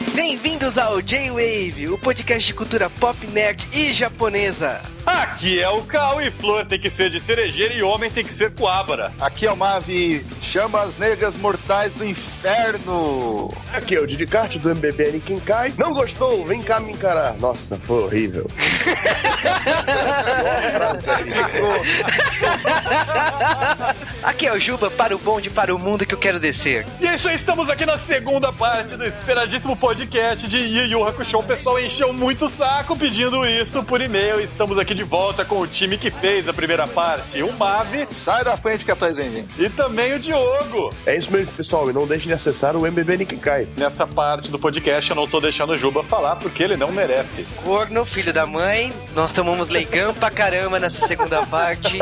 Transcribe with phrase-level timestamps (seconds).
[0.00, 4.80] Bem-vindos ao J-Wave, o podcast de cultura pop, nerd e japonesa.
[5.04, 8.32] Aqui é o Cal e flor tem que ser de cerejeira e homem tem que
[8.32, 9.12] ser coabra.
[9.20, 13.52] Aqui é o Mavi, chamas negras mortais do inferno.
[13.72, 15.72] Aqui é o Didicarte do MBB Ninguém Cai.
[15.76, 16.44] Não gostou?
[16.46, 17.34] Vem cá me encarar.
[17.38, 18.46] Nossa, foi horrível.
[24.22, 26.86] Aqui é o Juba para o bonde, para o mundo que eu quero descer.
[27.00, 31.06] E é isso aí, estamos aqui na segunda parte do esperadíssimo podcast de Yu Yu
[31.06, 31.38] Hakusho.
[31.38, 34.40] O pessoal encheu muito o saco pedindo isso por e-mail.
[34.40, 38.06] Estamos aqui de volta com o time que fez a primeira parte, o Mavi.
[38.12, 39.48] Sai da frente que atrás vem.
[39.58, 40.94] E também o Diogo.
[41.06, 41.88] É isso mesmo, pessoal.
[41.90, 43.68] E não deixe de acessar o MBB Cai.
[43.76, 47.46] Nessa parte do podcast eu não tô deixando o Juba falar porque ele não merece.
[47.62, 51.98] Corno, filho da mãe, nós tomamos leigão pra caramba nessa segunda parte.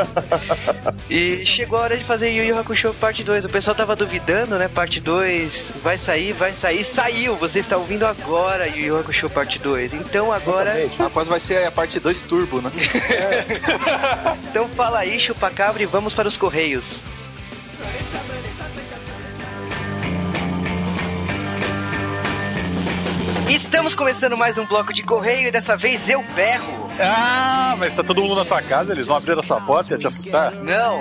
[1.09, 3.45] E chegou a hora de fazer Yu Yu Hakusho parte 2.
[3.45, 4.67] O pessoal tava duvidando, né?
[4.67, 6.83] Parte 2 vai sair, vai sair.
[6.83, 7.35] Saiu!
[7.37, 9.93] Você está ouvindo agora Yu Yu Hakusho parte 2.
[9.93, 10.73] Então agora.
[10.97, 12.71] Rapaz, vai ser a parte 2 turbo, né?
[14.49, 16.85] Então fala aí, chupacabra, e vamos para os Correios.
[23.49, 26.88] Estamos começando mais um bloco de correio e dessa vez eu berro.
[27.01, 29.97] Ah, mas tá todo mundo na tua casa, eles vão abrir a sua porta e
[29.97, 30.53] te assustar?
[30.55, 30.99] Não.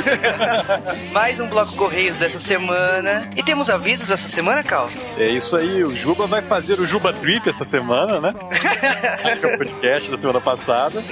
[1.12, 3.28] mais um bloco correios dessa semana.
[3.36, 4.90] E temos avisos essa semana, Cal?
[5.18, 8.32] É isso aí, o Juba vai fazer o Juba Trip essa semana, né?
[9.38, 11.02] que é o podcast da semana passada.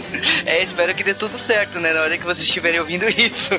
[0.44, 1.92] É, espero que dê tudo certo, né?
[1.92, 3.50] Na hora que vocês estiverem ouvindo isso.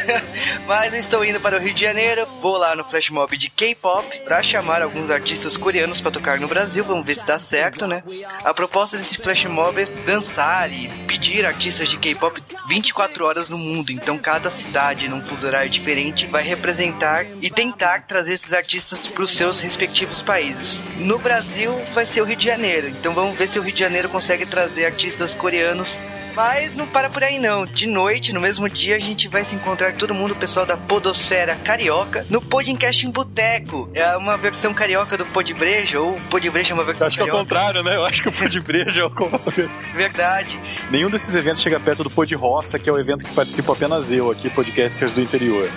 [0.66, 3.50] Mas eu estou indo para o Rio de Janeiro, vou lá no Flash Mob de
[3.50, 6.84] K-pop para chamar alguns artistas coreanos para tocar no Brasil.
[6.84, 8.02] Vamos ver se dá certo, né?
[8.44, 13.58] A proposta desse Flash Mob é dançar e pedir artistas de K-pop 24 horas no
[13.58, 13.90] mundo.
[13.90, 19.22] Então cada cidade, num fuso horário diferente, vai representar e tentar trazer esses artistas para
[19.22, 20.80] os seus respectivos países.
[20.96, 22.88] No Brasil vai ser o Rio de Janeiro.
[22.88, 26.00] Então vamos ver se o Rio de Janeiro consegue trazer artistas coreanos
[26.34, 27.64] mas não para por aí não.
[27.64, 30.76] De noite, no mesmo dia, a gente vai se encontrar todo mundo, o pessoal da
[30.76, 33.88] Podosfera Carioca, no Podcast em Boteco.
[33.94, 37.28] É uma versão carioca do Podbreja, ou Podbreja é uma versão Acho que é o
[37.28, 37.44] carioca.
[37.44, 37.96] contrário, né?
[37.96, 39.70] Eu acho que o Pod Breja é o contrário.
[39.94, 40.58] Verdade.
[40.90, 44.10] Nenhum desses eventos chega perto do Pod Roça, que é o evento que participo apenas
[44.10, 45.68] eu aqui, podcasters do interior.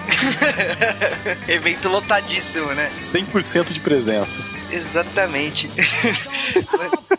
[1.48, 2.92] Evento lotadíssimo, né?
[3.00, 4.40] 100% de presença.
[4.72, 5.70] Exatamente.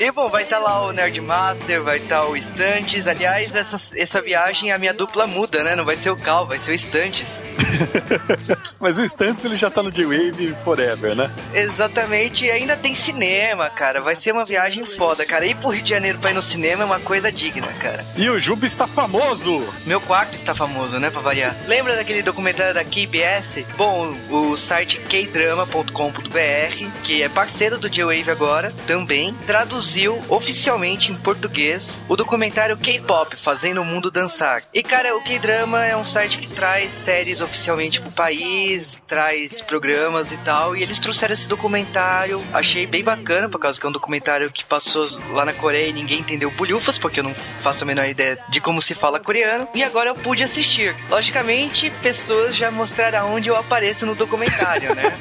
[0.00, 3.06] E bom, vai estar lá o Nerdmaster, vai estar o Estantes.
[3.06, 5.76] Aliás, essa, essa viagem a minha dupla muda, né?
[5.76, 7.38] Não vai ser o Cal, vai ser o Estantes.
[8.80, 11.30] Mas o Stunts ele já tá no J-Wave Forever, né?
[11.52, 14.00] Exatamente, e ainda tem cinema, cara.
[14.00, 15.44] Vai ser uma viagem foda, cara.
[15.44, 18.02] Ir pro Rio de Janeiro pra ir no cinema é uma coisa digna, cara.
[18.16, 19.62] E o Juba está famoso!
[19.84, 21.54] Meu quarto está famoso, né, pra variar.
[21.66, 23.66] Lembra daquele documentário da KBS?
[23.76, 29.89] Bom, o site kdrama.com.br, que é parceiro do J-Wave agora, também traduziu
[30.28, 34.62] oficialmente em português o documentário K-pop, Fazendo o Mundo Dançar.
[34.72, 40.30] E, cara, o K-Drama é um site que traz séries oficialmente pro país, traz programas
[40.32, 42.42] e tal, e eles trouxeram esse documentário.
[42.52, 45.92] Achei bem bacana, por causa que é um documentário que passou lá na Coreia e
[45.92, 49.68] ninguém entendeu bulhufas, porque eu não faço a menor ideia de como se fala coreano.
[49.74, 50.94] E agora eu pude assistir.
[51.08, 55.12] Logicamente, pessoas já mostraram onde eu apareço no documentário, né?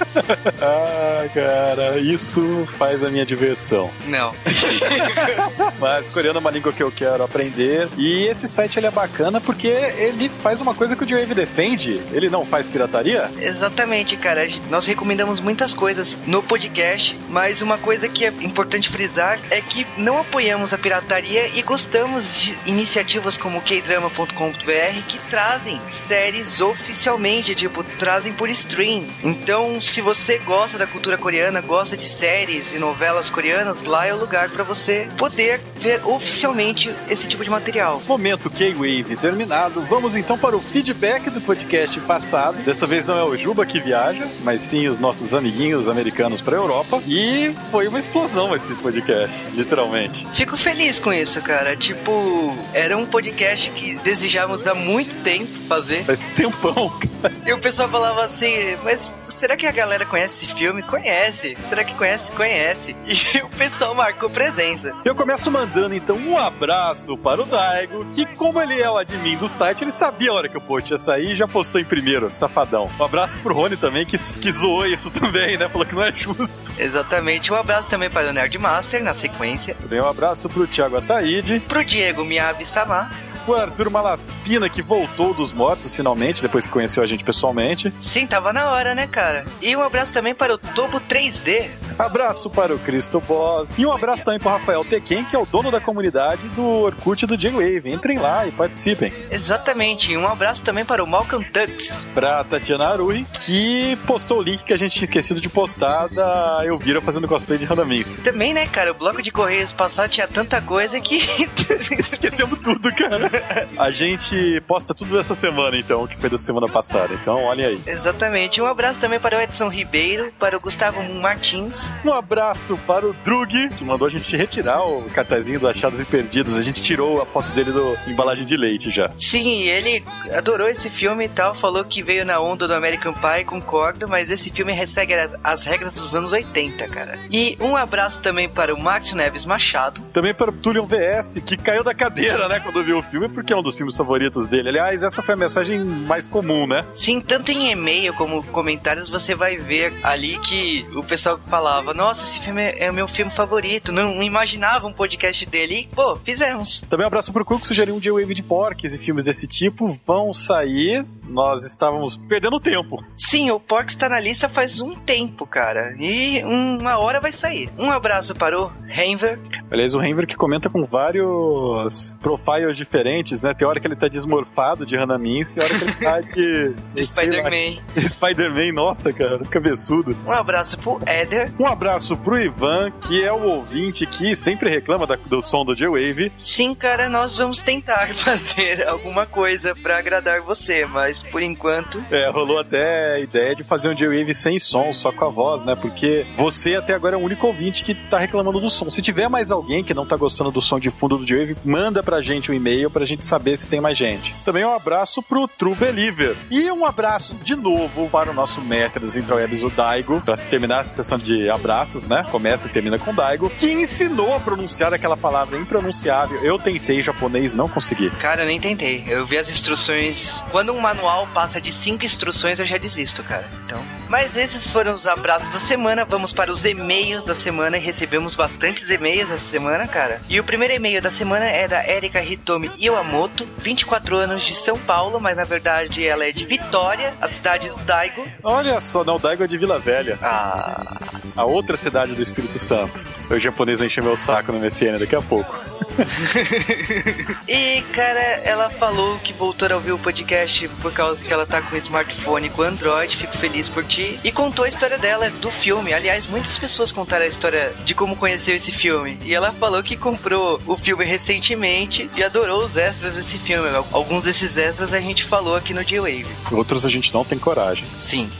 [0.62, 3.90] Ah, cara, isso faz a minha diversão.
[4.08, 4.34] Não.
[5.80, 7.88] Mas coreano é uma língua que eu quero aprender.
[7.98, 12.02] E esse site ele é bacana porque ele faz uma coisa que o J-Wave defende.
[12.12, 13.30] Ele não faz pirataria?
[13.40, 14.48] Exatamente, cara.
[14.70, 19.86] Nós recomendamos muitas coisas no podcast, mas uma coisa que é importante frisar é que
[19.98, 27.84] não apoiamos a pirataria e gostamos de iniciativas como kdrama.com.br que trazem séries oficialmente, tipo,
[27.84, 29.06] trazem por stream.
[29.24, 34.14] Então, se você gosta da cultura coreana, gosta de séries e novelas coreanas, lá é
[34.14, 38.02] o lugar para você poder ver oficialmente esse tipo de material.
[38.08, 39.82] Momento K-Wave terminado.
[39.82, 42.58] Vamos então para o feedback do podcast passado.
[42.64, 46.56] Dessa vez não é o Juba que viaja, mas sim os nossos amiguinhos americanos para
[46.56, 47.02] Europa.
[47.08, 50.28] E foi uma explosão esse podcast, literalmente.
[50.34, 51.76] Fico feliz com isso, cara.
[51.76, 56.04] Tipo, era um podcast que desejávamos há muito tempo fazer.
[56.04, 56.90] Faz tempão,
[57.22, 57.34] cara.
[57.46, 60.84] E o pessoal falava assim, mas será que a galera conhece esse filme?
[60.84, 61.58] Conhece.
[61.70, 62.32] Será que conhece?
[62.34, 62.96] Conhece.
[63.10, 64.94] E o pessoal marcou presença.
[65.06, 69.38] Eu começo mandando então um abraço para o Daigo, que como ele é o admin
[69.38, 71.86] do site, ele sabia a hora que o post ia sair e já postou em
[71.86, 72.90] primeiro, safadão.
[73.00, 75.70] Um abraço pro Rony também, que, que zoou isso também, né?
[75.70, 76.72] Falou que não é justo.
[76.78, 77.52] Exatamente.
[77.52, 79.76] Um abraço também para o Nerd Master na sequência.
[79.82, 81.60] Eu dei um abraço pro Thiago Ataíde.
[81.62, 83.12] Pro Diego Miyabi Samar.
[83.50, 87.92] Pro Arthur Malaspina, que voltou dos mortos finalmente, depois que conheceu a gente pessoalmente.
[88.00, 89.44] Sim, tava na hora, né, cara?
[89.60, 91.68] E um abraço também para o Tobo 3D.
[91.98, 93.74] Abraço para o Cristo Boss.
[93.76, 97.26] E um abraço também pro Rafael Tequen, que é o dono da comunidade do Orkut
[97.26, 97.92] do J-Wave.
[97.92, 99.12] Entrem lá e participem.
[99.32, 100.12] Exatamente.
[100.12, 102.06] E um abraço também para o Malcolm Tux.
[102.14, 106.62] Pra Tatiana Arui, que postou o link que a gente tinha esquecido de postar da
[106.66, 108.16] Elvira fazendo cosplay de Randamis.
[108.24, 108.92] Também, né, cara?
[108.92, 111.18] O bloco de correios passado tinha tanta coisa que.
[112.00, 113.39] Esquecemos tudo, cara.
[113.78, 117.14] A gente posta tudo dessa semana, então, que foi da semana passada.
[117.14, 117.82] Então, olhem aí.
[117.86, 118.62] Exatamente.
[118.62, 121.76] Um abraço também para o Edson Ribeiro, para o Gustavo Martins.
[122.04, 126.06] Um abraço para o Drug, que mandou a gente retirar o cartazinho do Achados e
[126.06, 126.58] Perdidos.
[126.58, 129.10] A gente tirou a foto dele do embalagem de leite já.
[129.20, 130.04] Sim, ele
[130.36, 134.30] adorou esse filme e tal, falou que veio na onda do American Pie, concordo, mas
[134.30, 137.18] esse filme segue as- as regras dos anos 80, cara.
[137.32, 140.02] E um abraço também para o Márcio Neves Machado.
[140.14, 143.52] Também para o Tulion VS, que caiu da cadeira, né, quando viu o filme, porque
[143.52, 144.70] é um dos filmes favoritos dele.
[144.70, 146.86] Aliás, essa foi a mensagem mais comum, né?
[146.94, 152.24] Sim, tanto em e-mail como comentários você vai ver ali que o pessoal falava: Nossa,
[152.24, 153.92] esse filme é é o meu filme favorito.
[153.92, 155.82] Não imaginava um podcast dele.
[155.82, 156.82] E, pô, fizemos.
[156.90, 159.88] Também um abraço pro Cook, que sugeriu um J-Wave de porques e filmes desse tipo.
[160.06, 161.06] Vão sair.
[161.30, 163.04] Nós estávamos perdendo tempo.
[163.16, 165.96] Sim, o Pork está na lista faz um tempo, cara.
[166.00, 167.70] E uma hora vai sair.
[167.78, 169.40] Um abraço para o Henver.
[169.70, 173.09] Aliás, o Henver que comenta com vários profiles diferentes,
[173.44, 173.54] né?
[173.54, 176.74] Tem hora que ele tá desmorfado de Hanamins, tem hora que ele tá de...
[176.96, 177.82] de sei lá, Spider-Man.
[178.10, 180.16] Spider-Man, nossa, cara, cabeçudo.
[180.26, 181.52] Um abraço pro Eder.
[181.60, 185.76] Um abraço pro Ivan, que é o ouvinte que sempre reclama da- do som do
[185.76, 186.32] J-Wave.
[186.38, 192.04] Sim, cara, nós vamos tentar fazer alguma coisa pra agradar você, mas por enquanto.
[192.12, 195.64] É, rolou até a ideia de fazer um J-Wave sem som, só com a voz,
[195.64, 195.76] né?
[195.76, 198.90] Porque você até agora é o único ouvinte que tá reclamando do som.
[198.90, 202.02] Se tiver mais alguém que não tá gostando do som de fundo do J-Wave, manda
[202.04, 204.34] pra gente um e-mail pra gente saber se tem mais gente.
[204.46, 206.36] Também um abraço pro True Believer.
[206.50, 210.82] E um abraço de novo para o nosso mestre das intrawebs, o Daigo, pra terminar
[210.82, 212.26] a sessão de abraços, né?
[212.32, 216.44] Começa e termina com o Daigo, que ensinou a pronunciar aquela palavra impronunciável.
[216.44, 218.10] Eu tentei japonês, não consegui.
[218.12, 219.04] Cara, eu nem tentei.
[219.08, 220.44] Eu vi as instruções.
[220.52, 223.50] Quando um manual passa de cinco instruções, eu já desisto, cara.
[223.66, 223.82] Então.
[224.08, 226.04] Mas esses foram os abraços da semana.
[226.06, 227.78] Vamos para os e-mails da semana.
[227.78, 230.22] E recebemos bastantes e-mails essa semana, cara.
[230.28, 234.78] E o primeiro e-mail da semana é da Erika Hitomi Iwamoto, 24 anos de São
[234.78, 238.24] Paulo, mas na verdade ela é de Vitória, a cidade do Daigo.
[238.44, 240.18] Olha só, não, o Daigo é de Vila Velha.
[240.22, 240.98] Ah,
[241.36, 243.04] a outra cidade do Espírito Santo.
[243.30, 245.56] O japonês vai encher meu saco no MSN daqui a pouco.
[247.48, 251.62] E, cara, ela falou que voltou a ouvir o podcast por causa que ela tá
[251.62, 254.20] com o smartphone com Android, fico feliz por ti.
[254.24, 255.94] E contou a história dela do filme.
[255.94, 259.18] Aliás, muitas pessoas contaram a história de como conheceu esse filme.
[259.24, 263.70] E ela falou que comprou o filme recentemente e adorou os extras desse filme.
[263.92, 266.26] Alguns desses extras a gente falou aqui no G-Wave.
[266.52, 267.86] Outros a gente não tem coragem.
[267.96, 268.30] Sim.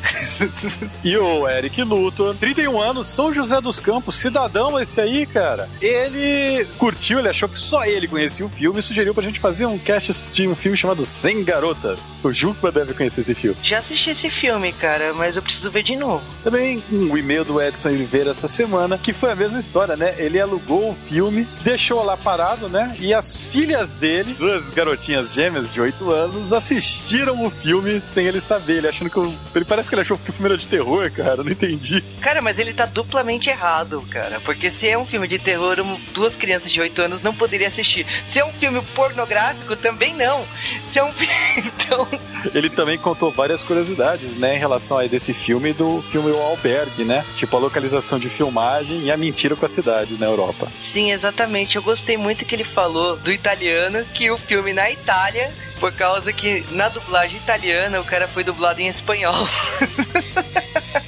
[1.04, 5.70] E o Eric Luthor, 31 anos, São José dos Campos, cidadão esse aí, cara.
[5.82, 9.66] Ele curtiu, ele achou que só ele conhecia o filme e sugeriu pra gente fazer
[9.66, 12.00] um cast de um filme chamado 100 Garotas.
[12.24, 13.58] O Juca deve conhecer esse filme.
[13.64, 16.24] Já assisti esse filme, cara, mas eu preciso ver de novo.
[16.44, 20.16] Também um e-mail do Edson Oliveira essa semana, que foi a mesma história, né?
[20.18, 22.96] Ele alugou o filme, deixou lá parado, né?
[23.00, 28.42] E as filhas dele, duas garotinhas gêmeas de 8 anos, assistiram o filme sem ele
[28.42, 28.78] saber.
[28.78, 29.20] Ele achando que.
[29.56, 31.38] Ele parece que ele achou que o filme era de terror, cara.
[31.38, 32.04] eu Não entendi.
[32.22, 34.40] Cara, mas ele tá duplamente errado, cara.
[34.42, 35.78] Porque se é um filme de terror,
[36.14, 38.06] duas crianças de 8 anos não poderiam assistir.
[38.28, 40.46] Se é um filme pornográfico, também não.
[40.92, 41.30] Se é um filme.
[41.90, 42.08] Então.
[42.54, 46.40] Ele também contou várias curiosidades, né, em relação a desse filme e do filme O
[46.40, 47.26] Albergue, né?
[47.36, 50.68] Tipo a localização de filmagem e a mentira com a cidade na Europa.
[50.80, 51.76] Sim, exatamente.
[51.76, 56.34] Eu gostei muito que ele falou do italiano, que o filme na Itália, por causa
[56.34, 59.36] que na dublagem italiana o cara foi dublado em espanhol.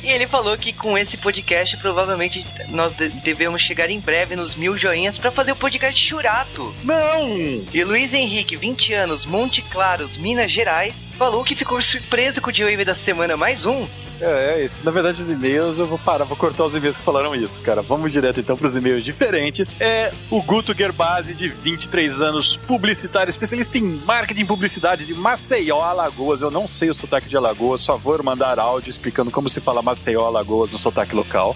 [0.04, 4.56] E ele falou que com esse podcast provavelmente nós de- devemos chegar em breve nos
[4.56, 6.74] mil joinhas pra fazer o podcast Churato.
[6.84, 7.30] Não!
[7.74, 12.52] E Luiz Henrique, 20 anos, Monte Claros, Minas Gerais, falou que ficou surpreso com o
[12.52, 13.88] J-Wave da semana mais um.
[14.20, 17.04] É, é, esse, na verdade, os e-mails, eu vou parar, vou cortar os e-mails que
[17.04, 17.84] falaram isso, cara.
[17.84, 19.76] Vamos direto então pros e-mails diferentes.
[19.80, 25.84] É o Guto Gerbasi, de 23 anos, publicitário, especialista em marketing e publicidade de Maceió,
[25.84, 26.42] Alagoas.
[26.42, 29.84] Eu não sei o sotaque de Alagoas, só vou mandar áudio explicando como se fala
[29.84, 31.56] Maceió, Alagoas, no sotaque local.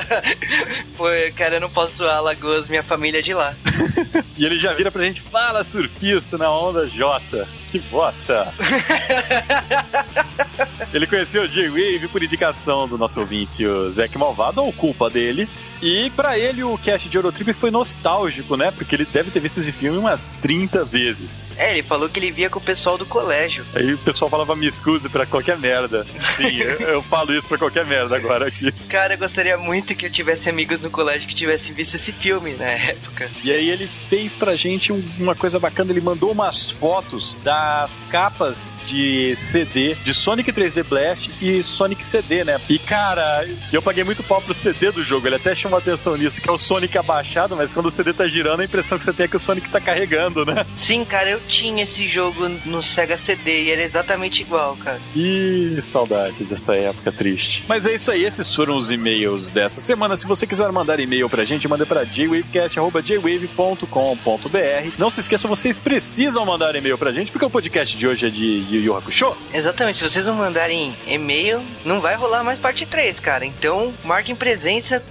[0.96, 1.04] Pô,
[1.36, 3.54] cara, eu não posso zoar Alagoas, minha família é de lá.
[4.34, 7.46] E ele já vira pra gente, fala surfista na onda J.
[7.72, 8.52] Que bosta!
[10.92, 15.48] ele conheceu o J-Wave por indicação do nosso ouvinte, o Zac Malvado, ou culpa dele.
[15.82, 18.70] E pra ele o cast de Eurotrip foi nostálgico, né?
[18.70, 21.44] Porque ele deve ter visto esse filme umas 30 vezes.
[21.56, 23.64] É, ele falou que ele via com o pessoal do colégio.
[23.74, 26.06] Aí o pessoal falava me excuse pra qualquer merda.
[26.36, 28.70] Sim, eu, eu falo isso pra qualquer merda agora aqui.
[28.88, 32.52] Cara, eu gostaria muito que eu tivesse amigos no colégio que tivessem visto esse filme
[32.54, 33.28] na época.
[33.42, 38.00] E aí ele fez pra gente um- uma coisa bacana, ele mandou umas fotos das
[38.10, 42.60] capas de CD de Sonic 3D Blast e Sonic CD, né?
[42.68, 46.40] E cara, eu paguei muito pau pro CD do jogo, ele até chamou atenção nisso,
[46.40, 49.12] que é o Sonic abaixado, mas quando o CD tá girando, a impressão que você
[49.12, 50.64] tem é que o Sonic tá carregando, né?
[50.76, 55.00] Sim, cara, eu tinha esse jogo no Sega CD e era exatamente igual, cara.
[55.14, 57.64] Ih, saudades dessa época triste.
[57.68, 60.16] Mas é isso aí, esses foram os e-mails dessa semana.
[60.16, 64.90] Se você quiser mandar e-mail pra gente, manda pra jwavecast.jwave.com.br.
[64.98, 68.30] Não se esqueçam, vocês precisam mandar e-mail pra gente, porque o podcast de hoje é
[68.30, 69.36] de Yu Yu Hakusho.
[69.52, 73.44] Exatamente, se vocês não mandarem e-mail, não vai rolar mais parte 3, cara.
[73.44, 75.02] Então, marquem presença,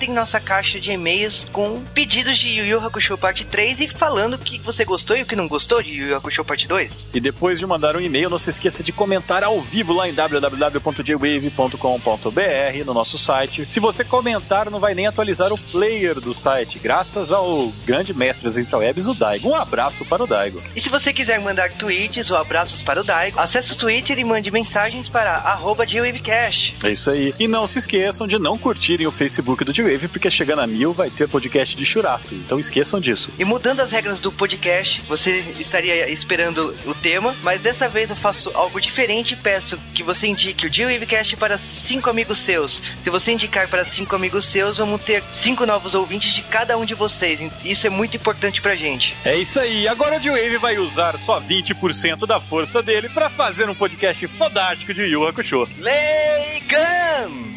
[0.00, 4.32] lotem nossa caixa de e-mails com pedidos de Yu Yu Hakusho parte 3 e falando
[4.34, 7.08] o que você gostou e o que não gostou de Yu Yu Hakusho parte 2.
[7.12, 10.14] E depois de mandar um e-mail, não se esqueça de comentar ao vivo lá em
[10.14, 13.66] www.jwave.com.br no nosso site.
[13.68, 18.44] Se você comentar, não vai nem atualizar o player do site, graças ao grande mestre
[18.44, 19.50] das intrawebs, o Daigo.
[19.50, 20.62] Um abraço para o Daigo.
[20.74, 24.24] E se você quiser mandar tweets ou abraços para o Daigo, acesse o Twitter e
[24.24, 25.84] mande mensagens para arroba.
[25.84, 27.34] É isso aí.
[27.38, 30.92] E não se esqueçam de não curtirem o Facebook do G-Wave, porque chegando a mil
[30.92, 32.34] vai ter podcast de Churato.
[32.34, 33.30] Então esqueçam disso.
[33.38, 38.16] E mudando as regras do podcast, você estaria esperando o tema, mas dessa vez eu
[38.16, 42.82] faço algo diferente e peço que você indique o G-Wavecast para cinco amigos seus.
[43.02, 46.84] Se você indicar para cinco amigos seus, vamos ter cinco novos ouvintes de cada um
[46.84, 47.40] de vocês.
[47.64, 49.16] Isso é muito importante pra gente.
[49.24, 49.86] É isso aí.
[49.86, 54.92] Agora o G-Wave vai usar só 20% da força dele para fazer um podcast fodástico
[54.92, 55.64] de Yu Yu Hakusho.
[55.78, 57.50] Leigan!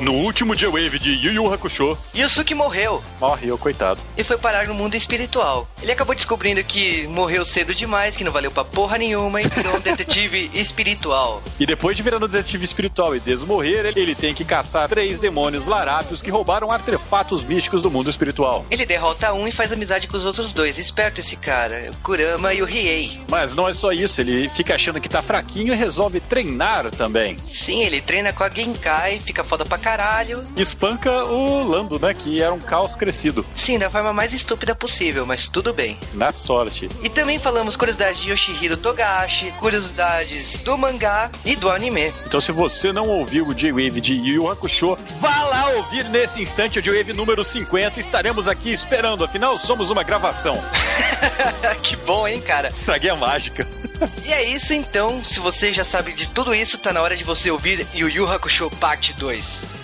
[0.00, 4.00] No último G-Wave de Yu Yu Hakusho, Yusuke morreu morreu, coitado.
[4.16, 5.68] e foi parar no mundo espiritual.
[5.82, 9.76] Ele acabou descobrindo que morreu cedo demais, que não valeu pra porra nenhuma e virou
[9.76, 11.42] um detetive espiritual.
[11.58, 15.18] E depois de virar um detetive espiritual e desmorrer, ele, ele tem que caçar três
[15.18, 18.64] demônios larápios que roubaram artefatos místicos do mundo espiritual.
[18.70, 20.78] Ele derrota um e faz amizade com os outros dois.
[20.78, 23.20] Esperto esse cara, o Kurama e o Riei.
[23.30, 27.36] Mas não é só isso, ele fica achando que tá fraquinho e resolve treinar também.
[27.46, 29.89] Sim, ele treina com a Genkai, fica foda pra caralho.
[30.56, 32.12] Espanca o Lando, né?
[32.14, 33.44] Que era um caos crescido.
[33.54, 35.98] Sim, da forma mais estúpida possível, mas tudo bem.
[36.14, 36.88] Na sorte.
[37.02, 42.12] E também falamos curiosidades de Yoshihiro Togashi, curiosidades do mangá e do anime.
[42.26, 46.40] Então, se você não ouviu o J-Wave de Yu Yu Hakusho, vá lá ouvir nesse
[46.40, 48.00] instante o J-Wave número 50.
[48.00, 50.54] Estaremos aqui esperando, afinal, somos uma gravação.
[51.82, 52.68] que bom, hein, cara?
[52.68, 53.66] Estraguei a mágica.
[54.24, 57.22] E é isso então, se você já sabe de tudo isso, tá na hora de
[57.22, 59.79] você ouvir Yu Yu Hakusho Parte 2.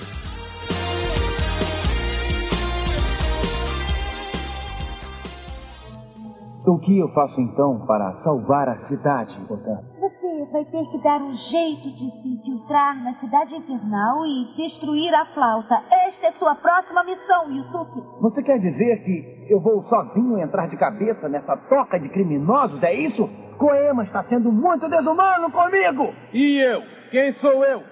[6.66, 9.78] O que eu faço então para salvar a cidade, Botan?
[10.00, 15.14] Você vai ter que dar um jeito de se infiltrar na cidade infernal e destruir
[15.14, 15.80] a flauta.
[16.08, 18.02] Esta é sua próxima missão, Yusuke.
[18.20, 22.92] Você quer dizer que eu vou sozinho entrar de cabeça nessa toca de criminosos, é
[22.92, 23.28] isso?
[23.58, 26.12] Koema está sendo muito desumano comigo!
[26.32, 26.82] E eu?
[27.12, 27.78] Quem sou eu?
[27.78, 27.84] Uau,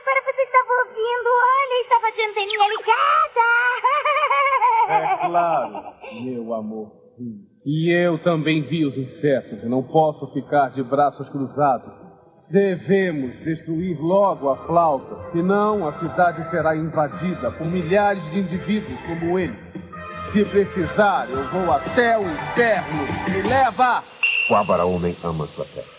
[0.00, 1.30] agora você estava ouvindo.
[1.46, 3.46] Olha, estava de anteninha ligada.
[4.88, 7.02] É claro, meu amor.
[7.64, 11.92] E eu também vi os insetos e não posso ficar de braços cruzados.
[12.50, 19.38] Devemos destruir logo a flauta, senão a cidade será invadida por milhares de indivíduos como
[19.38, 19.56] ele.
[20.32, 23.06] Se precisar, eu vou até o inferno.
[23.30, 24.02] Me leva!
[24.50, 25.91] O Abara Homem ama sua terra.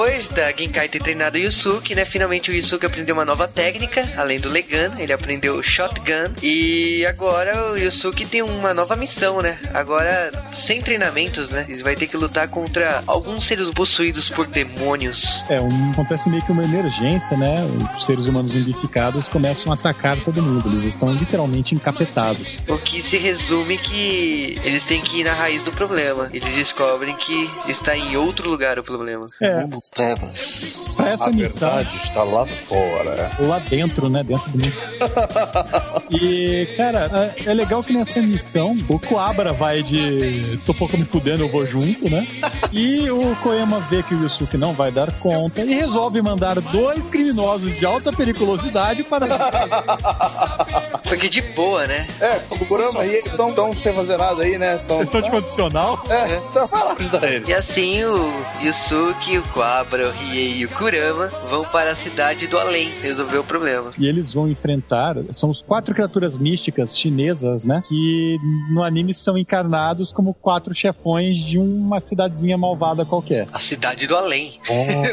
[0.00, 2.06] Depois da Genkai ter treinado o Yusuke, né?
[2.06, 6.32] Finalmente o Yusuke aprendeu uma nova técnica, além do Legan, ele aprendeu o Shotgun.
[6.42, 9.58] E agora o Yusuke tem uma nova missão, né?
[9.74, 11.66] Agora, sem treinamentos, né?
[11.68, 15.44] Ele vai ter que lutar contra alguns seres possuídos por demônios.
[15.50, 17.56] É, um, acontece meio que uma emergência, né?
[17.98, 20.70] Os seres humanos zumbificados começam a atacar todo mundo.
[20.70, 22.58] Eles estão literalmente encapetados.
[22.66, 26.30] O que se resume que eles têm que ir na raiz do problema.
[26.32, 29.26] Eles descobrem que está em outro lugar o problema.
[29.42, 30.84] É, trevas.
[30.96, 33.30] Pra essa A missão, verdade está lá fora.
[33.40, 34.22] lá dentro, né?
[34.22, 34.70] Dentro do mundo.
[36.10, 41.04] E, cara, é é legal que nessa missão o Coabra vai de tô pouco me
[41.04, 42.26] fudendo, eu vou junto, né?
[42.72, 47.08] E o Koema vê que o Yusuke não vai dar conta e resolve mandar dois
[47.08, 49.26] criminosos de alta periculosidade para.
[51.04, 52.06] Só que de boa, né?
[52.20, 54.78] É, o Kurama e ele estão tão sem fazer nada aí, né?
[54.86, 56.04] Tão, Estão de condicional.
[56.08, 57.46] É, então vai lá ajudar ele.
[57.48, 58.32] E assim o
[58.62, 63.38] Yusuke, o Quabra, o Riei e o Kurama vão para a cidade do além resolver
[63.38, 63.92] o problema.
[63.98, 65.16] E eles vão enfrentar.
[65.30, 67.82] São os quatro criaturas místicas chinesas, né?
[67.88, 68.38] Que
[68.70, 73.46] no anime são encarnados como quatro chefões de uma cidadezinha malvada qualquer.
[73.52, 74.58] A cidade do além.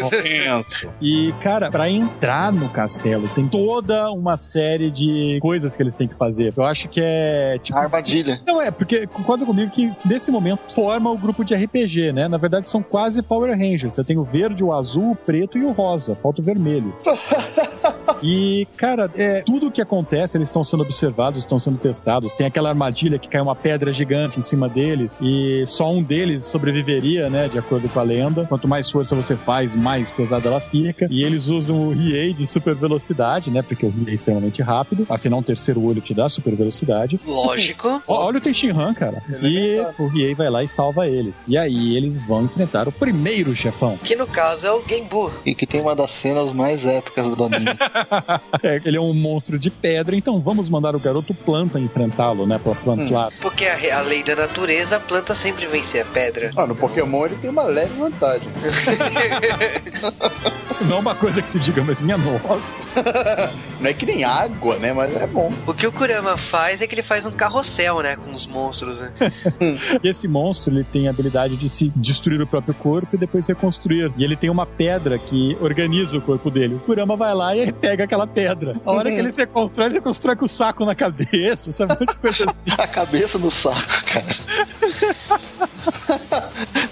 [0.09, 0.89] Penso.
[1.01, 6.07] E, cara, pra entrar no castelo tem toda uma série de coisas que eles têm
[6.07, 6.53] que fazer.
[6.55, 7.77] Eu acho que é tipo.
[7.77, 8.41] Armadilha.
[8.45, 12.27] Não é, porque concorda comigo que nesse momento forma o grupo de RPG, né?
[12.27, 13.93] Na verdade são quase Power Rangers.
[13.93, 16.16] Você tem o verde, o azul, o preto e o rosa.
[16.16, 16.94] Falta o vermelho.
[18.24, 22.34] E, cara, é, tudo o que acontece, eles estão sendo observados, estão sendo testados.
[22.34, 26.46] Tem aquela armadilha que cai uma pedra gigante em cima deles e só um deles
[26.46, 27.48] sobreviveria, né?
[27.48, 28.46] De acordo com a lenda.
[28.46, 31.08] Quanto mais força você faz, mais pesada ela fica.
[31.10, 33.62] E eles usam o Riei de super velocidade, né?
[33.62, 35.06] Porque o Riei é extremamente rápido.
[35.10, 37.20] Afinal, um terceiro olho te dá super velocidade.
[37.25, 38.01] Lógico.
[38.08, 39.22] Ó, Olha o Tenshinhan, cara.
[39.42, 41.46] E o Riei vai lá e salva eles.
[41.48, 43.98] E aí eles vão enfrentar o primeiro chefão.
[44.04, 45.32] Que no caso é o Genbu.
[45.44, 47.65] E que tem uma das cenas mais épicas do anime.
[48.63, 52.60] É, ele é um monstro de pedra, então vamos mandar o garoto planta enfrentá-lo, né?
[52.62, 53.32] Pra plantar.
[53.41, 56.51] Porque a, a lei da natureza, a planta sempre vence a pedra.
[56.56, 58.48] Ah, no Pokémon ele tem uma leve vantagem.
[60.81, 62.77] Não é uma coisa que se diga, mas minha nossa.
[63.79, 64.93] Não é que nem água, né?
[64.93, 65.51] Mas é bom.
[65.65, 68.15] O que o Kurama faz é que ele faz um carrossel, né?
[68.15, 69.12] Com os monstros, né?
[70.03, 73.48] E esse monstro, ele tem a habilidade de se destruir o próprio corpo e depois
[73.48, 74.12] reconstruir.
[74.17, 76.75] E ele tem uma pedra que organiza o corpo dele.
[76.75, 78.74] O Kurama vai lá e pega aquela pedra.
[78.86, 81.93] A hora que ele se reconstrói, ele se constrói com o saco na cabeça, sabe?
[81.93, 82.81] Um monte de coisa assim.
[82.81, 84.25] A cabeça no saco, cara.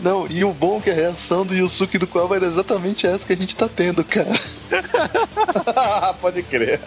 [0.06, 3.26] Não, e o bom é que a reação do Yusuke do Koaba era exatamente essa
[3.26, 4.30] que a gente tá tendo, cara.
[6.22, 6.80] Pode crer.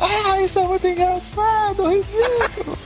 [0.00, 2.76] Ah, isso é muito engraçado, ridículo.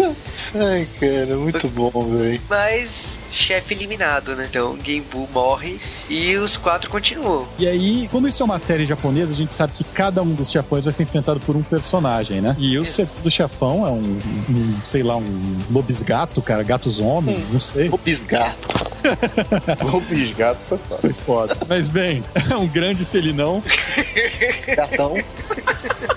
[0.54, 2.40] Ai, cara, muito bom, velho.
[2.48, 2.88] Mas
[3.34, 4.46] chefe eliminado, né?
[4.48, 7.46] Então Genbu morre e os quatro continuam.
[7.58, 10.50] E aí, como isso é uma série japonesa, a gente sabe que cada um dos
[10.50, 12.56] chefões vai ser enfrentado por um personagem, né?
[12.58, 14.18] E o segundo chefão é um,
[14.48, 17.88] um, sei lá, um lobisgato, cara, gatos homem, não sei.
[17.90, 18.84] O bisgato.
[19.92, 21.00] O bisgato foi foda.
[21.00, 21.56] Foi foda.
[21.68, 23.62] Mas bem, é um grande felinão.
[24.74, 25.14] Gatão.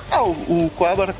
[0.09, 0.71] Ah, o, o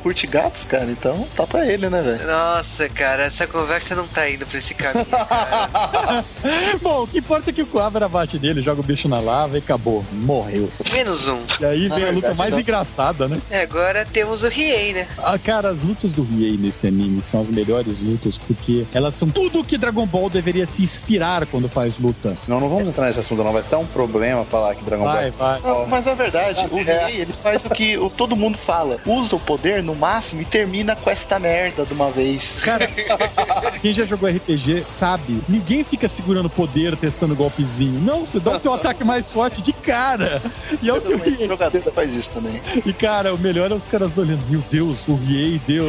[0.01, 2.25] curte gatos, cara, então tá pra ele, né, velho?
[2.25, 5.05] Nossa, cara, essa conversa não tá indo pra esse caminho.
[5.05, 5.67] cara.
[6.81, 9.55] Bom, o que importa é que o Coabra bate nele, joga o bicho na lava
[9.55, 10.03] e acabou.
[10.11, 10.69] Morreu.
[10.93, 11.39] Menos um.
[11.59, 12.59] E aí vem a luta mais não.
[12.59, 13.37] engraçada, né?
[13.49, 15.07] É, agora temos o Riei, né?
[15.17, 19.29] Ah, cara, as lutas do Riei nesse anime são as melhores lutas porque elas são
[19.29, 22.35] tudo o que Dragon Ball deveria se inspirar quando faz luta.
[22.47, 23.53] Não, não vamos entrar nesse assunto, não.
[23.53, 25.59] Vai ser um problema falar que Dragon Vai, Ball.
[25.59, 25.71] vai.
[25.71, 27.05] Não, mas é verdade, o É.
[27.07, 28.97] Rei, ele faz o que o- todo mundo fala.
[29.05, 32.59] Usa o poder no máximo e termina com esta merda de uma vez.
[32.63, 32.87] Cara,
[33.81, 37.99] quem já jogou RPG sabe, ninguém fica segurando poder, testando golpezinho.
[38.01, 40.41] Não, você dá o teu ataque mais forte de cara.
[40.81, 42.61] E é o que o Esse jogador faz isso também.
[42.85, 45.85] E cara, o melhor é os caras olhando, meu Deus, o Riei deu.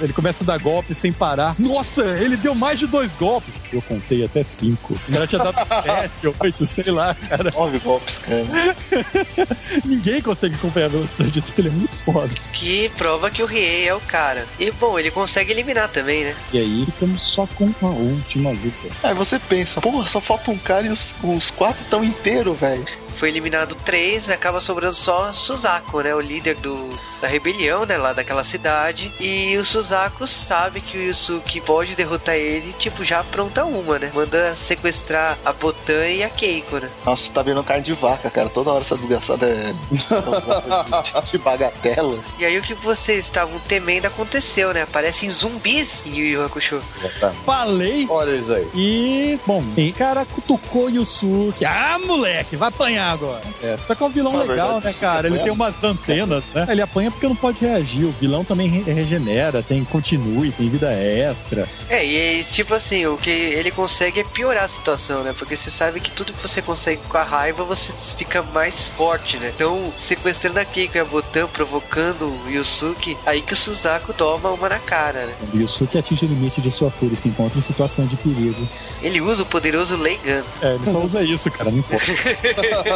[0.00, 1.54] Ele começa a dar golpe sem parar.
[1.58, 3.54] Nossa, ele deu mais de dois golpes.
[3.72, 4.94] Eu contei até cinco.
[5.08, 7.50] O cara tinha dado sete, oito, sei lá, cara.
[7.50, 8.44] Nove golpes, cara.
[9.84, 12.30] Ninguém consegue acompanhar a velocidade dele, é muito foda.
[12.52, 14.46] Que prova que o Riei é o cara.
[14.58, 16.34] E bom, ele consegue eliminar também, né?
[16.52, 19.13] E aí ficamos só com a última luta.
[19.14, 22.84] Aí você pensa, porra, só falta um cara e os, os quatro estão inteiros, velho.
[23.14, 26.14] Foi eliminado três, acaba sobrando só Suzaku, né?
[26.14, 26.88] O líder do,
[27.20, 27.96] da rebelião, né?
[27.96, 29.12] Lá daquela cidade.
[29.20, 34.10] E o Suzaku sabe que o Yusuke pode derrotar ele, tipo, já apronta uma, né?
[34.14, 36.90] Manda sequestrar a Botan e a Keiko, né?
[37.04, 38.48] Nossa, tá virando carne de vaca, cara.
[38.48, 40.04] Toda hora essa desgraçada é de,
[41.30, 42.18] de bagatela.
[42.38, 44.82] E aí o que vocês estavam temendo aconteceu, né?
[44.82, 46.82] Aparecem zumbis em Yu Yu Hakusho.
[46.96, 47.44] Exatamente.
[47.44, 48.06] Falei!
[48.08, 48.68] Olha isso aí.
[48.74, 51.64] E, bom, o cara cutucou Yusuke.
[51.64, 53.03] Ah, moleque, vai apanhar.
[53.04, 53.40] Apanhar agora.
[53.62, 55.26] É, só que é um vilão Na legal, verdade, né, cara?
[55.28, 55.54] Ele tem vendo?
[55.54, 56.66] umas antenas, né?
[56.68, 58.04] Ele apanha porque não pode reagir.
[58.04, 61.68] O vilão também re- regenera, tem continue, tem vida extra.
[61.88, 65.34] É, e tipo assim, o que ele consegue é piorar a situação, né?
[65.36, 69.36] Porque você sabe que tudo que você consegue com a raiva, você fica mais forte,
[69.36, 69.52] né?
[69.54, 74.50] Então, sequestrando a Keiko e a Botan, provocando o Yusuke, aí que o Suzaku toma
[74.50, 75.34] uma na cara, né?
[75.52, 78.66] O Yusuke atinge o limite de sua fúria e se encontra em situação de perigo.
[79.02, 80.42] Ele usa o poderoso Leigan.
[80.62, 82.04] É, ele só usa isso, cara, não importa.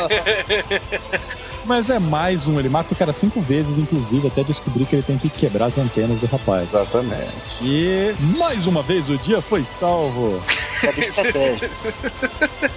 [1.69, 5.03] Mas é mais um, ele mata o cara cinco vezes, inclusive, até descobrir que ele
[5.03, 6.71] tem que quebrar as antenas do rapaz.
[6.71, 7.29] Exatamente.
[7.61, 10.43] E mais uma vez o dia foi salvo.
[10.81, 11.71] Pela estratégia.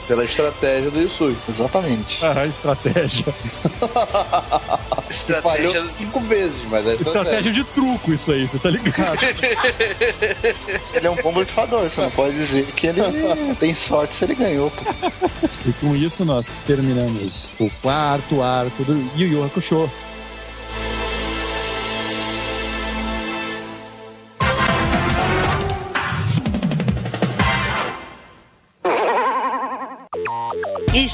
[0.07, 1.37] Pela estratégia do Yusui.
[1.47, 2.19] Exatamente.
[2.25, 3.33] Ah, estratégia.
[5.25, 7.19] Que falhou cinco vezes, mas é estratégia.
[7.19, 9.19] Estratégia de truco isso aí, você tá ligado?
[10.93, 13.01] Ele é um bom blefador, você não pode dizer que ele
[13.59, 15.11] tem sorte se ele ganhou, pô.
[15.65, 17.10] E com isso nós terminamos
[17.59, 19.89] o quarto arco do Yu Yu Hakusho.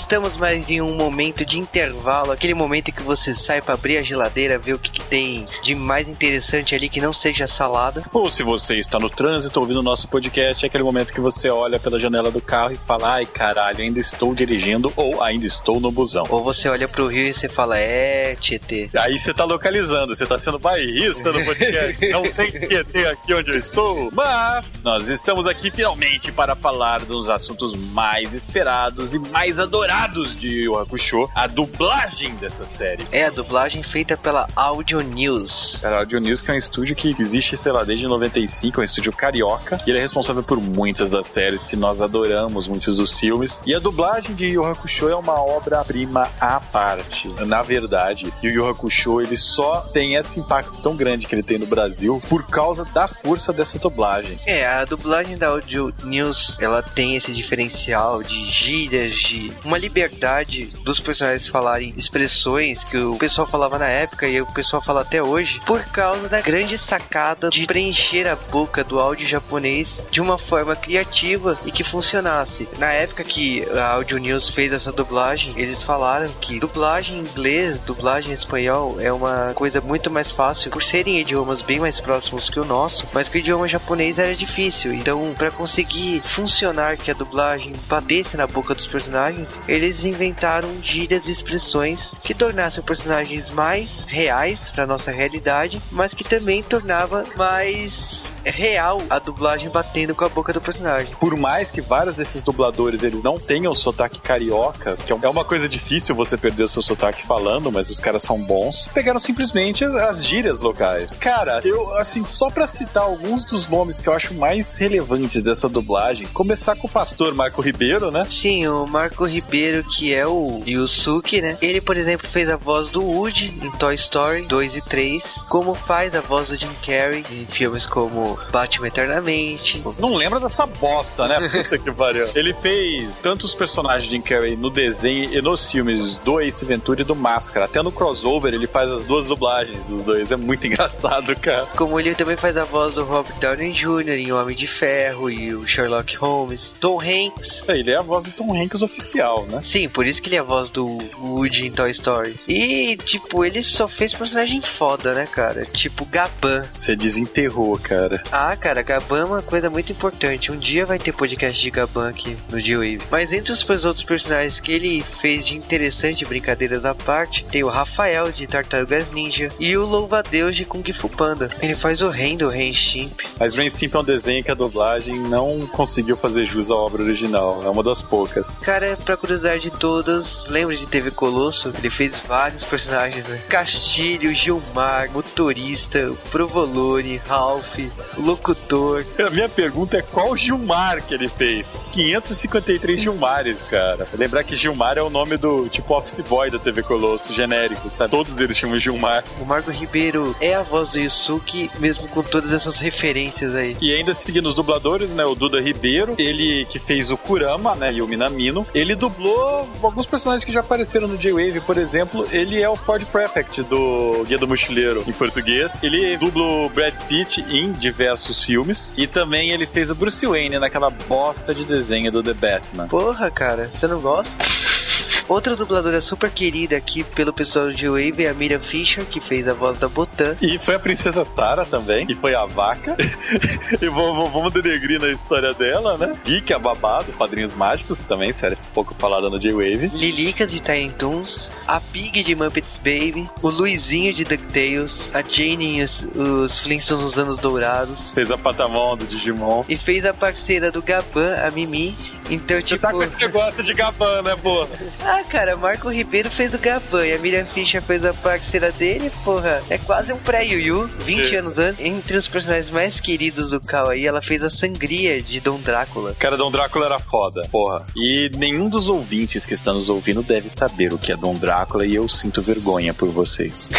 [0.07, 3.97] Estamos mais em um momento de intervalo, aquele momento em que você sai pra abrir
[3.97, 8.05] a geladeira, ver o que, que tem de mais interessante ali que não seja salada.
[8.13, 11.49] Ou se você está no trânsito ouvindo o nosso podcast, é aquele momento que você
[11.49, 15.77] olha pela janela do carro e fala: ai caralho, ainda estou dirigindo ou ainda estou
[15.81, 16.25] no busão.
[16.29, 18.89] Ou você olha pro rio e você fala, é, Tietê.
[18.97, 22.07] Aí você tá localizando, você tá sendo bairrista no podcast.
[22.07, 24.09] Não tem QT aqui onde eu estou.
[24.13, 29.96] Mas nós estamos aqui finalmente para falar dos assuntos mais esperados e mais adorados
[30.37, 33.05] de Yu Hakusho, a dublagem dessa série.
[33.11, 35.79] É a dublagem feita pela Audio News.
[35.81, 38.81] Cara, a Audio News que é um estúdio que existe, sei lá, desde 95, é
[38.81, 42.95] um estúdio carioca, e ele é responsável por muitas das séries que nós adoramos, muitos
[42.95, 43.61] dos filmes.
[43.65, 47.27] E a dublagem de Yu Yu Hakusho é uma obra-prima à parte.
[47.45, 51.59] Na verdade, Yu Yu Hakusho, ele só tem esse impacto tão grande que ele tem
[51.59, 54.39] no Brasil por causa da força dessa dublagem.
[54.45, 60.65] É, a dublagem da Audio News, ela tem esse diferencial de gírias, de uma liberdade
[60.83, 65.23] dos personagens falarem expressões que o pessoal falava na época e o pessoal fala até
[65.23, 70.37] hoje, por causa da grande sacada de preencher a boca do áudio japonês de uma
[70.37, 72.67] forma criativa e que funcionasse.
[72.77, 77.81] Na época que a Audio News fez essa dublagem, eles falaram que dublagem em inglês,
[77.81, 82.49] dublagem em espanhol é uma coisa muito mais fácil por serem idiomas bem mais próximos
[82.49, 84.93] que o nosso, mas que o idioma japonês era difícil.
[84.93, 91.27] Então, para conseguir funcionar que a dublagem batesse na boca dos personagens, eles inventaram gírias
[91.27, 98.36] e expressões que tornassem personagens mais reais para nossa realidade, mas que também tornava mais
[98.49, 101.13] real a dublagem batendo com a boca do personagem.
[101.19, 105.67] Por mais que vários desses dubladores eles não tenham sotaque carioca, que é uma coisa
[105.67, 110.25] difícil você perder o seu sotaque falando, mas os caras são bons, pegaram simplesmente as
[110.25, 111.17] gírias locais.
[111.17, 115.69] Cara, eu, assim, só pra citar alguns dos nomes que eu acho mais relevantes dessa
[115.69, 118.25] dublagem, começar com o pastor Marco Ribeiro, né?
[118.29, 121.57] Sim, o Marco Ribeiro, que é o Yusuke, né?
[121.61, 125.73] Ele, por exemplo, fez a voz do Woody em Toy Story 2 e 3, como
[125.73, 129.83] faz a voz do Jim Carrey em filmes como Batman Eternamente.
[129.99, 131.37] Não lembra dessa bosta, né?
[131.49, 132.27] Puta que pariu.
[132.35, 137.01] Ele fez tantos personagens de Jim Carrey no desenho e nos filmes do Ace Ventura
[137.01, 137.65] e do Máscara.
[137.65, 140.31] Até no crossover ele faz as duas dublagens dos dois.
[140.31, 141.65] É muito engraçado, cara.
[141.75, 144.09] Como ele também faz a voz do Robert Downey Jr.
[144.09, 146.73] em Homem de Ferro e o Sherlock Holmes.
[146.79, 147.67] Tom Hanks.
[147.67, 149.61] É, ele é a voz do Tom Hanks oficial, né?
[149.61, 152.35] Sim, por isso que ele é a voz do Woody em Toy Story.
[152.47, 155.65] E, tipo, ele só fez personagem foda, né, cara?
[155.65, 156.65] Tipo, Gaban.
[156.71, 158.21] Você desenterrou, cara.
[158.31, 160.51] Ah, cara, Gaban é uma coisa muito importante.
[160.51, 163.01] Um dia vai ter podcast de Gaban aqui no G-Wave.
[163.09, 167.69] Mas entre os outros personagens que ele fez de interessante brincadeiras à parte, tem o
[167.69, 171.49] Rafael de Tartarugas Ninja e o Louva-Deus de Kung Fu Panda.
[171.61, 173.13] Ele faz o Ren do Ren Stimp.
[173.39, 177.03] Mas Rain Simp é um desenho que a dublagem não conseguiu fazer jus à obra
[177.03, 177.63] original.
[177.63, 178.59] É uma das poucas.
[178.59, 181.73] Cara, pra curiosidade de todas, lembra de TV Colosso?
[181.77, 183.41] Ele fez vários personagens, né?
[183.47, 187.79] Castilho, Gilmar, Motorista, Provolone, Ralph,
[188.17, 189.03] Locutor.
[189.25, 191.81] A minha pergunta é qual Gilmar que ele fez?
[191.91, 194.07] 553 Gilmares, cara.
[194.17, 198.11] Lembrar que Gilmar é o nome do tipo office boy da TV Colosso, genérico, sabe?
[198.11, 199.23] Todos eles chamam Gilmar.
[199.39, 203.77] O Marco Ribeiro é a voz do Yusuke, mesmo com todas essas referências aí.
[203.81, 205.23] E ainda seguindo os dubladores, né?
[205.25, 207.93] O Duda Ribeiro, ele que fez o Kurama, né?
[207.93, 208.65] E o Minamino.
[208.73, 212.27] Ele dublou alguns personagens que já apareceram no J-Wave, por exemplo.
[212.31, 215.71] Ele é o Ford Prefect do Guia do Mochileiro em português.
[215.83, 218.93] Ele dubla o Brad Pitt em diversos filmes.
[218.95, 222.87] E também ele fez o Bruce Wayne naquela bosta de desenho do The Batman.
[222.87, 224.37] Porra, cara, você não gosta?
[225.27, 229.45] Outra dubladora super querida aqui pelo pessoal de Wave é a Miriam Fisher, que fez
[229.47, 230.37] a voz da Botan.
[230.41, 232.95] E foi a princesa Sarah também, e foi a vaca.
[233.81, 236.13] e vamos, vamos denegrir na história dela, né?
[236.23, 239.91] Geek, a babado, Padrinhos Mágicos também, série pouco falada no J-Wave.
[239.93, 245.79] Lilica de Tiny Toons, a Pig de Muppets Baby, o Luizinho de DuckTales, a Jane
[245.79, 248.11] e os, os Flintstones nos anos dourados.
[248.11, 249.65] Fez a Patamon do Digimon.
[249.67, 251.97] E fez a parceira do Gaban, a Mimi.
[252.29, 252.81] Então, Você tipo.
[252.81, 254.67] tá com esse negócio de Gaban, né, porra?
[255.17, 259.11] Ah, cara, Marco Ribeiro fez o Gaban e a Miriam Fischer fez a parceira dele,
[259.25, 259.63] porra.
[259.67, 261.35] É quase um pré-Yu-Yu, 20 Sim.
[261.37, 261.83] anos antes.
[261.83, 266.13] Entre os personagens mais queridos do Cal aí, ela fez a sangria de Dom Drácula.
[266.19, 267.83] Cara, Dom Drácula era foda, porra.
[267.95, 271.83] E nenhum dos ouvintes que estão nos ouvindo deve saber o que é Dom Drácula
[271.83, 273.71] e eu sinto vergonha por vocês.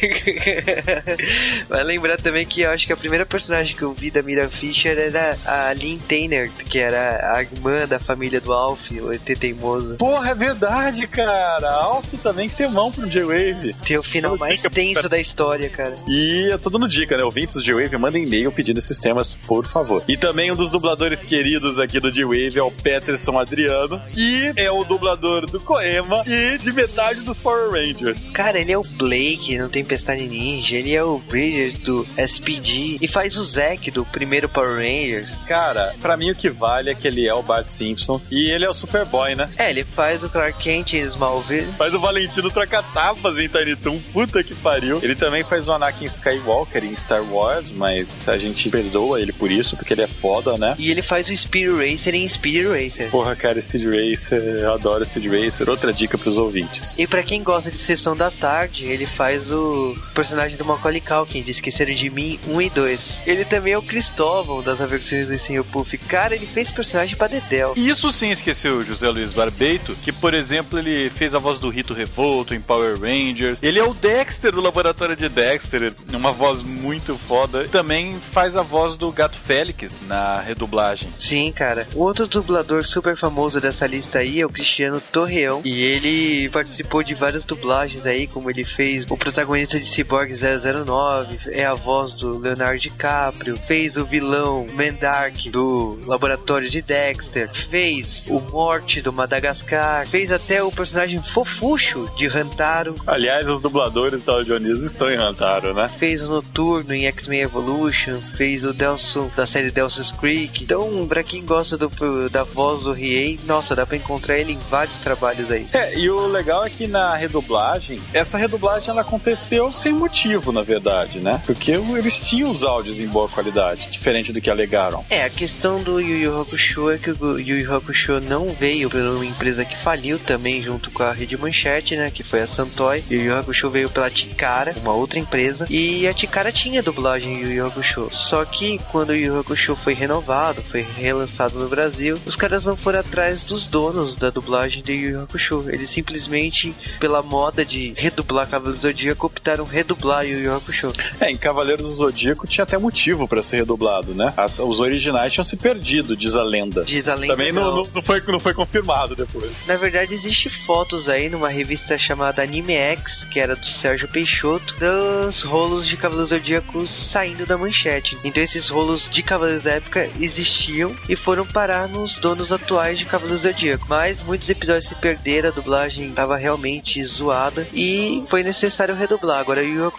[1.68, 4.48] Vai lembrar também que eu acho que a primeira personagem que eu vi da Miriam
[4.48, 9.26] Fischer era a Lynn Tainer, que era a irmã da família do Alf, o ET
[9.38, 9.96] teimoso.
[9.96, 11.68] Porra, é verdade, cara.
[11.72, 13.74] Alf também que tem mão pro J-Wave.
[13.84, 15.94] Tem o final mais tenso da história, cara.
[16.08, 17.24] E eu tô dando dica, né?
[17.24, 20.04] Ouvintes do J-Wave, mandem e-mail pedindo esses temas, por favor.
[20.06, 24.70] E também um dos dubladores queridos aqui do J-Wave é o Peterson Adriano, que é
[24.70, 28.30] o dublador do Coema e de metade dos Power Rangers.
[28.30, 33.08] Cara, ele é o Blake no Tempestade Ninja, ele é o Bridges do SPD e
[33.08, 35.32] faz o Zack do primeiro Power Rangers.
[35.46, 38.64] Cara, pra mim o que vale é que ele é o Bart Simpson e ele
[38.64, 39.50] é o Superboy, né?
[39.58, 41.72] É, ele faz o Clark Kent Smallville.
[41.78, 45.00] Faz o Valentino Tracatapas em Tiny Toon, puta que pariu.
[45.02, 49.50] Ele também faz o Anakin Skywalker em Star Wars, mas a gente perdoa ele por
[49.50, 50.74] isso, porque ele é foda, né?
[50.78, 53.10] E ele faz o Speed Racer em Speed Racer.
[53.10, 55.68] Porra, cara, Speed Racer, eu adoro Speed Racer.
[55.68, 56.94] Outra dica pros ouvintes.
[56.98, 61.42] E pra quem gosta de Sessão da Tarde, ele faz o personagem do Macaulay Culkin,
[61.42, 63.18] de Esqueceram de Mim 1 e 2.
[63.26, 65.64] Ele também é o Cristóvão das aversões do Sr.
[65.64, 65.96] Puff.
[65.98, 67.74] Cara, ele fez personagem pra Dedel.
[67.76, 71.68] Isso sim esqueceu o José Luiz Barbeito, que, por exemplo, ele fez a voz do
[71.68, 73.62] Rito Revolto em Power Rangers.
[73.62, 77.68] Ele é o Dexter do laboratório de Dexter, uma voz muito foda.
[77.68, 81.08] Também faz a voz do Gato Félix na redublagem.
[81.18, 81.86] Sim, cara.
[81.94, 85.60] O outro dublador super famoso dessa lista aí é o Cristiano Torreão.
[85.64, 91.38] E ele participou de várias dublagens aí, como ele fez o protagonista de Cyborg 009,
[91.50, 98.24] é a voz do Leonardo DiCaprio, fez o vilão Mendark do laboratório de Dexter, fez
[98.28, 102.94] o Morte do Madagascar, fez até o personagem Fofuxo de Hantaro.
[103.04, 105.88] Aliás, os dubladores da Dionísio estão em Hantaro, né?
[105.88, 110.62] Fez o Noturno em X-Men Evolution, fez o Delson da série Delson's Creek.
[110.62, 114.58] Então, pra quem gosta do, da voz do Riei, nossa, dá pra encontrar ele em
[114.70, 115.66] vários trabalhos aí.
[115.72, 120.62] É, e o legal é que na redublagem, essa redublagem ela aconteceu sem motivo, na
[120.62, 121.42] verdade, né?
[121.44, 125.04] Porque eles tinham os áudios em boa qualidade, diferente do que alegaram.
[125.10, 128.88] É, a questão do Yu Yu Hakusho é que o Yu Yu Hakusho não veio
[128.88, 132.10] por uma empresa que faliu também junto com a Rede Manchete, né?
[132.10, 133.02] Que foi a Santoy.
[133.10, 135.66] Yu Yu Hakusho veio pela Tikara, uma outra empresa.
[135.70, 138.08] E a Tikara tinha dublagem Yu Yu Hakusho.
[138.12, 142.76] Só que quando o Yu Hakusho foi renovado, foi relançado no Brasil, os caras não
[142.76, 145.64] foram atrás dos donos da dublagem do Yu Hakusho.
[145.68, 150.92] Eles simplesmente, pela moda de redublar Cavaleiros do Zodíaco, optaram redublar Yu Yu Hakusho.
[151.20, 154.32] É, em Cavaleiros do Zodíaco tinha até motivo pra ser redublado, né?
[154.36, 156.84] As- os originais tinham se perdido, diz a lenda.
[156.84, 157.76] Diz a lenda, Também não.
[157.76, 159.50] não- não foi, não foi confirmado depois.
[159.66, 164.74] Na verdade, existe fotos aí numa revista chamada Anime X, que era do Sérgio Peixoto,
[164.74, 168.18] dos rolos de Cavaleiros Zodíacos saindo da manchete.
[168.24, 173.04] Então, esses rolos de Cavaleiros da época existiam e foram parar nos donos atuais de
[173.04, 173.86] Cavaleiros Zodíaco.
[173.88, 179.38] Mas muitos episódios se perderam, a dublagem estava realmente zoada e foi necessário redublar.
[179.38, 179.92] Agora, o Yu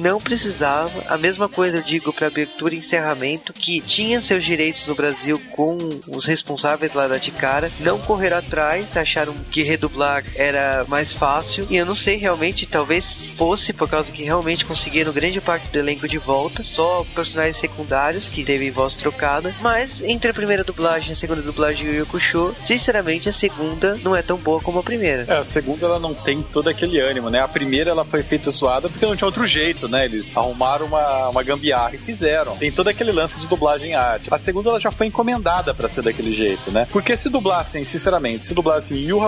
[0.00, 1.04] não precisava.
[1.08, 5.40] A mesma coisa eu digo para abertura e encerramento, que tinha seus direitos no Brasil
[5.52, 11.66] com os responsáveis lá da Ticara, não correram atrás, acharam que redublar era mais fácil.
[11.68, 15.78] E eu não sei realmente, talvez fosse por causa que realmente conseguiram grande parte do
[15.78, 19.54] elenco de volta, só personagens secundários que teve voz trocada.
[19.60, 23.98] Mas entre a primeira dublagem e a segunda dublagem de Yu Hakusho, sinceramente a segunda
[24.02, 25.26] não é tão boa como a primeira.
[25.28, 27.40] É, a segunda ela não tem todo aquele ânimo, né?
[27.40, 30.06] A primeira ela foi feita zoada porque não tinha outro jeito, né?
[30.06, 32.56] Eles arrumaram uma, uma gambiarra e fizeram.
[32.56, 34.28] Tem todo aquele lance de dublagem em arte.
[34.32, 36.86] A segunda ela já foi encomendada pra ser daquele jeito, né?
[36.90, 39.20] Porque se dublassem, sinceramente, se dublassem Yu Yu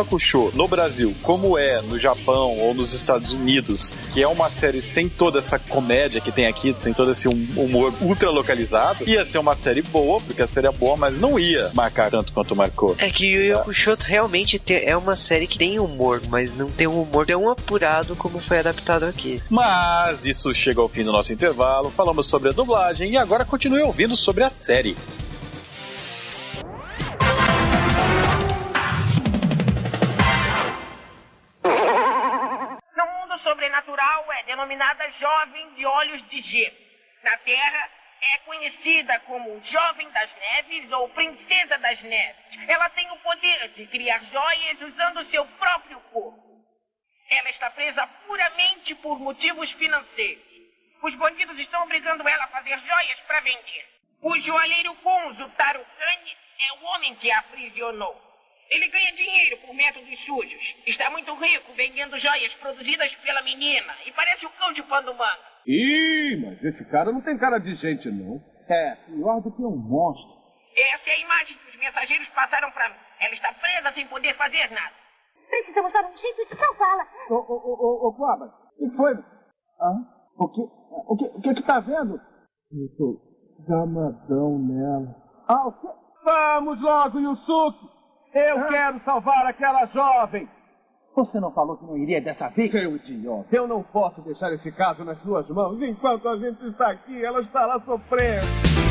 [0.55, 5.09] No Brasil, como é no Japão ou nos Estados Unidos, que é uma série sem
[5.09, 9.39] toda essa comédia que tem aqui, sem todo esse hum- humor ultra localizado, ia ser
[9.39, 12.95] uma série boa, porque a série é boa, mas não ia marcar tanto quanto marcou.
[12.99, 16.69] É que Yu Yu Hakusho realmente te- é uma série que tem humor, mas não
[16.69, 19.43] tem um humor tão apurado como foi adaptado aqui.
[19.51, 21.91] Mas isso chega ao fim do nosso intervalo.
[21.91, 24.97] Falamos sobre a dublagem e agora continue ouvindo sobre a série.
[34.81, 36.77] Denominada Jovem de Olhos de Gelo.
[37.23, 37.91] Na Terra,
[38.23, 42.69] é conhecida como Jovem das Neves ou Princesa das Neves.
[42.69, 46.65] Ela tem o poder de criar joias usando seu próprio corpo.
[47.29, 50.45] Ela está presa puramente por motivos financeiros.
[51.03, 53.87] Os bandidos estão obrigando ela a fazer joias para vender.
[54.23, 58.30] O joalheiro Gonzo Tarukani é o homem que a aprisionou.
[58.71, 60.63] Ele ganha dinheiro por métodos sujos.
[60.87, 63.93] Está muito rico vendendo joias produzidas pela menina.
[64.07, 65.43] E parece o cão de Pandumanga.
[65.67, 68.41] Ih, mas esse cara não tem cara de gente, não.
[68.69, 70.41] É, pior do que um monstro.
[70.77, 73.01] Essa é a imagem que os mensageiros passaram para mim.
[73.21, 74.95] Ela está presa sem poder fazer nada.
[75.49, 77.07] Precisamos dar um jeito de salvá-la.
[77.29, 78.47] Ô, ô, ô, ô, ô, Coabra,
[78.79, 79.13] o que foi?
[79.15, 80.07] Hã?
[80.39, 82.21] O que, o que, o que que tá vendo?
[82.73, 83.21] Eu tô
[83.69, 85.15] gamadão nela.
[85.49, 85.89] Ah, o que?
[86.25, 88.00] Vamos logo, Yusuke!
[88.33, 90.49] Eu quero salvar aquela jovem!
[91.17, 92.71] Você não falou que não iria dessa vez?
[92.71, 93.49] Seu idiota!
[93.51, 95.83] Eu não posso deixar esse caso nas suas mãos.
[95.83, 98.90] Enquanto a gente está aqui, ela está lá sofrendo.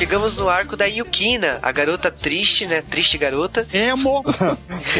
[0.00, 2.80] Chegamos no arco da Yukina, a garota triste, né?
[2.80, 3.68] Triste garota.
[3.70, 4.24] Emo!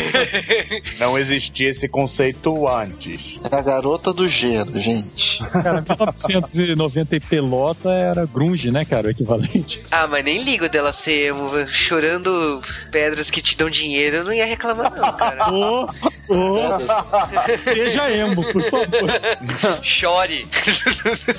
[1.00, 3.40] Não existia esse conceito antes.
[3.50, 5.42] É a garota do gelo, gente.
[5.44, 5.82] Cara,
[6.28, 9.06] 1990 e pelota era grunge, né, cara?
[9.06, 9.82] O equivalente.
[9.90, 14.34] Ah, mas nem ligo dela ser emo, chorando pedras que te dão dinheiro, eu não
[14.34, 15.50] ia reclamar não, cara.
[15.50, 19.80] Ô, ô, seja emo, por favor.
[19.82, 20.46] Chore.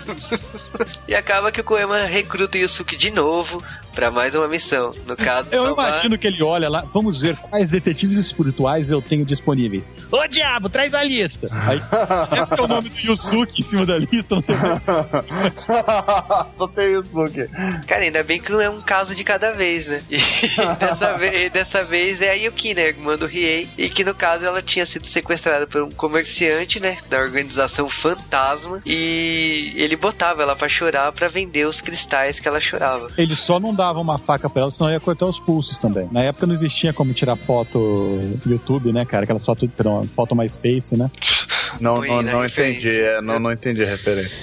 [1.07, 4.91] e acaba que o Koema recruta o Yusuke de novo novo pra mais uma missão.
[5.07, 9.01] No caso, Eu salvar- imagino que ele olha lá, vamos ver quais detetives espirituais eu
[9.01, 9.83] tenho disponíveis.
[10.11, 11.47] Ô diabo, traz a lista!
[11.67, 11.77] Aí,
[12.43, 14.55] esse é o nome do Yusuke em cima da lista, não tem
[16.57, 17.47] Só tem aqui.
[17.87, 20.01] Cara, ainda bem que não é um caso de cada vez, né?
[20.09, 20.17] E
[20.79, 22.87] dessa, vez, dessa vez é a Yuki, né?
[22.89, 23.67] Irmã do Riei.
[23.77, 26.97] E que no caso ela tinha sido sequestrada por um comerciante, né?
[27.09, 28.81] Da organização Fantasma.
[28.85, 33.07] E ele botava ela pra chorar pra vender os cristais que ela chorava.
[33.17, 36.07] Ele só não dava uma faca pra ela, senão ia cortar os pulsos também.
[36.11, 39.23] Na época não existia como tirar foto YouTube, né, cara?
[39.23, 41.09] Aquela só tudo, perdão, foto MySpace, né?
[41.79, 42.99] Não, não, não entendi.
[42.99, 44.37] é, não, não entendi a referência.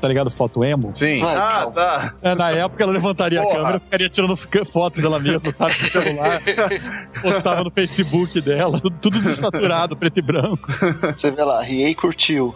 [0.00, 0.30] Tá ligado?
[0.30, 0.92] Foto emo?
[0.94, 1.22] Sim.
[1.22, 2.14] Ah, tá.
[2.20, 3.54] É, na época ela levantaria Porra.
[3.54, 5.72] a câmera, ficaria tirando fotos dela mesma, sabe?
[5.74, 6.42] Com o celular.
[7.22, 10.68] postava no Facebook dela, tudo desaturado, preto e branco.
[11.16, 12.54] Você vê lá, Riei curtiu.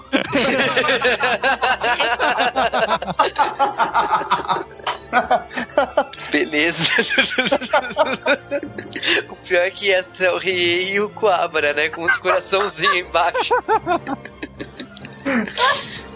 [6.33, 6.83] Beleza.
[9.29, 11.91] o pior é que é o Riei e o Quabra, né?
[11.91, 13.53] Com os coraçãozinhos embaixo.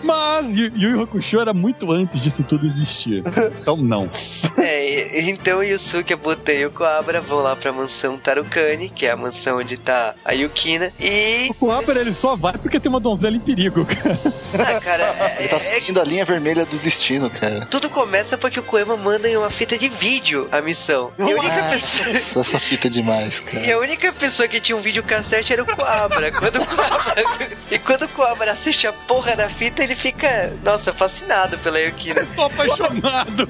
[0.06, 3.22] Mas Yu Yu Hakusho era muito antes disso tudo existir.
[3.60, 4.08] Então não.
[4.58, 8.88] É, e- então o Yusuke, a Buta e o Quabra vão lá pra mansão Tarukani,
[8.88, 10.92] que é a mansão onde tá a Yukina.
[10.98, 11.48] E.
[11.50, 14.18] O Coabra ele só vai porque tem uma donzela em perigo, cara.
[14.58, 15.02] Ah, cara,
[15.36, 17.66] é- Ele tá é- seguindo a linha vermelha do destino, cara.
[17.66, 21.12] tudo começa porque o Koema manda em uma fita de vídeo a missão.
[21.18, 22.12] E a única pessoa.
[22.34, 23.74] Nossa, essa fita é demais, E cara.
[23.74, 26.32] a única pessoa que tinha um videocassete era o Coabra.
[26.32, 27.24] Quando o Coabra...
[27.70, 32.20] E quando o Coabra assiste a porra da fita, ele fica, nossa, fascinado pela Yukina.
[32.20, 33.48] Estou apaixonado.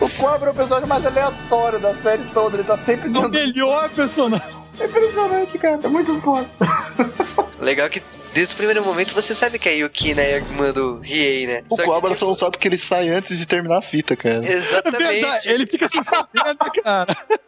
[0.00, 2.56] O Cobra é o personagem mais aleatório da série toda.
[2.56, 3.30] Ele tá sempre O dando.
[3.30, 4.46] melhor personagem.
[4.80, 5.80] É impressionante, cara.
[5.82, 6.46] É muito foda.
[7.60, 8.02] Legal que
[8.32, 11.62] desde o primeiro momento você sabe que a Yukina é a irmã do Riei, né?
[11.68, 14.44] O Cobra tipo, só não sabe que ele sai antes de terminar a fita, cara.
[14.46, 15.04] É Exatamente.
[15.04, 17.16] verdade, ele fica sem saber, né, cara?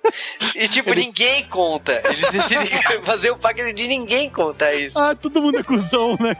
[0.55, 1.92] E tipo, ninguém conta.
[2.05, 2.68] Eles decidem
[3.05, 4.99] fazer o pacto de ninguém contar isso.
[4.99, 6.37] Ah, todo mundo é cuzão, né?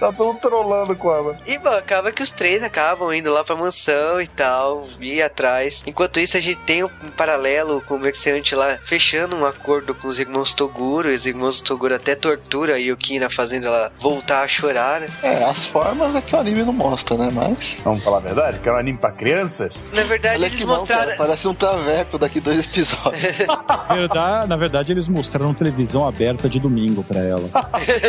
[0.00, 1.40] Tá todo trolando o Cobra.
[1.46, 5.80] E bom, acaba que os três acabam indo lá pra mansão e tal, ir atrás.
[5.86, 10.18] Enquanto isso, a gente tem um paralelo, o comerciante lá fechando um acordo com os
[10.18, 11.10] irmãos Toguro.
[11.10, 15.08] E os irmãos Toguro até tortura a Yukina, fazendo ela voltar a chorar, né?
[15.22, 17.28] É, as formas é que o anime não mostra, né?
[17.32, 17.78] Mas.
[17.84, 18.58] Vamos falar a verdade?
[18.58, 19.72] Que é um anime pra crianças?
[19.92, 21.04] Na verdade, Olha eles que não, mostraram.
[21.04, 23.38] cara, parece um traveco daqui dois episódios.
[23.92, 27.48] Verdade, na verdade, eles mostraram televisão aberta de domingo pra ela.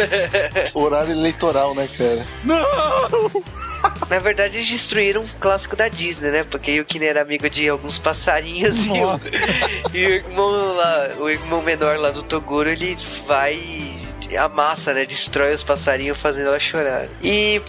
[0.74, 2.26] Horário eleitoral, né, cara?
[4.10, 6.44] Na verdade, eles destruíram um clássico da Disney, né?
[6.44, 9.20] Porque Yukina era amigo de alguns passarinhos e o,
[9.94, 14.03] e o irmão lá, o irmão menor lá do Toguro, ele vai.
[14.38, 15.06] Amassa, né?
[15.06, 17.08] Destrói os passarinhos fazendo ela chorar.
[17.22, 17.62] E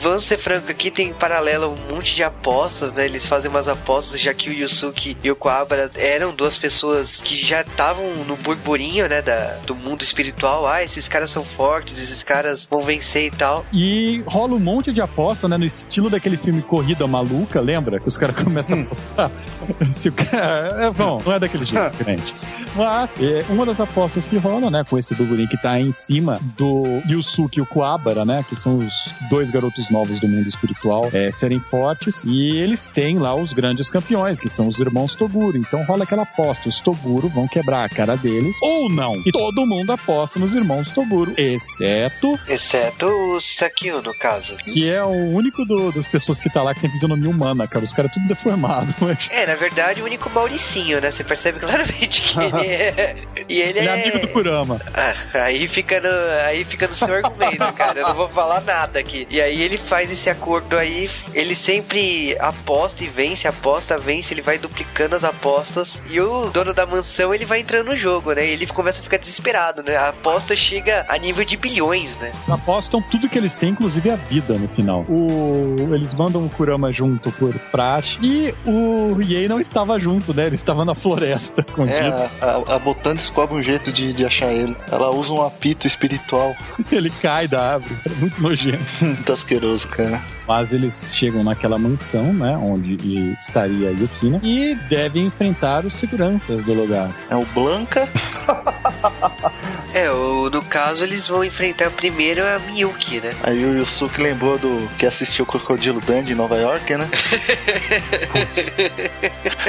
[0.00, 3.04] vamos ser franco, aqui tem em paralelo um monte de apostas, né?
[3.04, 7.36] Eles fazem umas apostas, já que o Yusuke e o Kuwabara eram duas pessoas que
[7.36, 9.22] já estavam no burburinho, né?
[9.22, 10.66] Da, do mundo espiritual.
[10.66, 13.64] Ah, esses caras são fortes, esses caras vão vencer e tal.
[13.72, 15.56] E rola um monte de aposta, né?
[15.56, 17.98] No estilo daquele filme Corrida Maluca, lembra?
[17.98, 19.30] Que os caras começam a apostar.
[19.92, 20.86] Se o cara.
[20.86, 22.34] É bom, não é daquele jeito, gente.
[22.74, 26.40] Mas é, uma das apostas que rola, né, com esse burburinho que tá em cima
[26.56, 28.94] do Yusuke e o Kuwabara, né, que são os
[29.28, 33.90] dois garotos novos do mundo espiritual, é, serem fortes, e eles têm lá os grandes
[33.90, 35.56] campeões, que são os irmãos Toguro.
[35.56, 39.20] Então rola aquela aposta, os Toguro vão quebrar a cara deles, ou não.
[39.26, 42.38] E todo mundo aposta nos irmãos Toguro, exceto...
[42.48, 44.56] Exceto o Sakio, no caso.
[44.56, 47.84] Que é o único do, das pessoas que tá lá que tem fisionomia humana, cara.
[47.84, 48.94] Os caras tudo deformado.
[49.00, 49.28] Mas...
[49.30, 51.10] É, na verdade, o único Mauricinho, né?
[51.10, 53.16] Você percebe claramente que ele é...
[53.48, 54.02] E ele, Ele é é...
[54.02, 54.80] amigo do Kurama.
[54.92, 56.08] Ah, aí fica no,
[56.46, 58.00] aí fica no seu argumento, cara.
[58.00, 59.26] Eu não vou falar nada aqui.
[59.30, 64.42] E aí ele faz esse acordo aí, ele sempre aposta e vence, aposta, vence, ele
[64.42, 65.98] vai duplicando as apostas.
[66.08, 68.46] E o dono da mansão, ele vai entrando no jogo, né?
[68.46, 69.96] Ele começa a ficar desesperado, né?
[69.96, 72.32] A aposta chega a nível de bilhões, né?
[72.48, 75.04] Apostam tudo que eles têm, inclusive a vida no final.
[75.08, 75.94] O...
[75.94, 80.46] Eles mandam o Kurama junto por praxe e o Riei não estava junto, né?
[80.46, 81.96] Ele estava na floresta, escondido.
[81.96, 84.76] É, a, a, a Botante descobre um jeito de, de achar ele.
[84.90, 86.56] Ela usa um apito espiritual.
[86.92, 88.84] Ele cai da árvore, é muito nojento.
[89.00, 90.22] Muito asqueroso, cara.
[90.46, 92.56] Mas eles chegam naquela mansão, né?
[92.56, 97.10] Onde estaria a Yukina e devem enfrentar os seguranças do lugar.
[97.28, 98.08] É o Blanca.
[99.94, 103.34] É, o, no caso eles vão enfrentar primeiro a Miyuki, né?
[103.42, 107.08] Aí o Yusuke lembrou do que assistiu o Crocodilo Dandy em Nova York, né?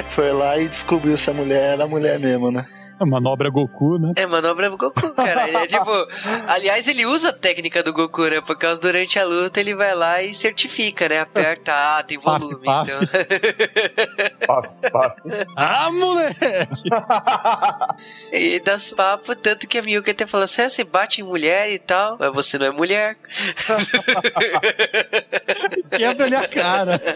[0.09, 2.65] Foi lá e descobriu se a mulher era a mulher mesmo, né?
[2.99, 4.13] É manobra Goku, né?
[4.15, 5.47] É manobra Goku, cara.
[5.47, 5.91] Ele é tipo.
[6.47, 8.41] aliás, ele usa a técnica do Goku, né?
[8.41, 11.19] Por causa durante a luta ele vai lá e certifica, né?
[11.19, 12.65] Aperta, ah, tem volume.
[12.65, 12.99] Paf, Então.
[14.47, 15.15] Paf, paf.
[15.55, 16.37] Ah, moleque!
[18.33, 21.71] e dá papo, tanto que a Miyuki até fala assim: "Ah, você bate em mulher
[21.71, 23.15] e tal, mas você não é mulher.
[25.91, 27.01] Quebra-lhe a cara.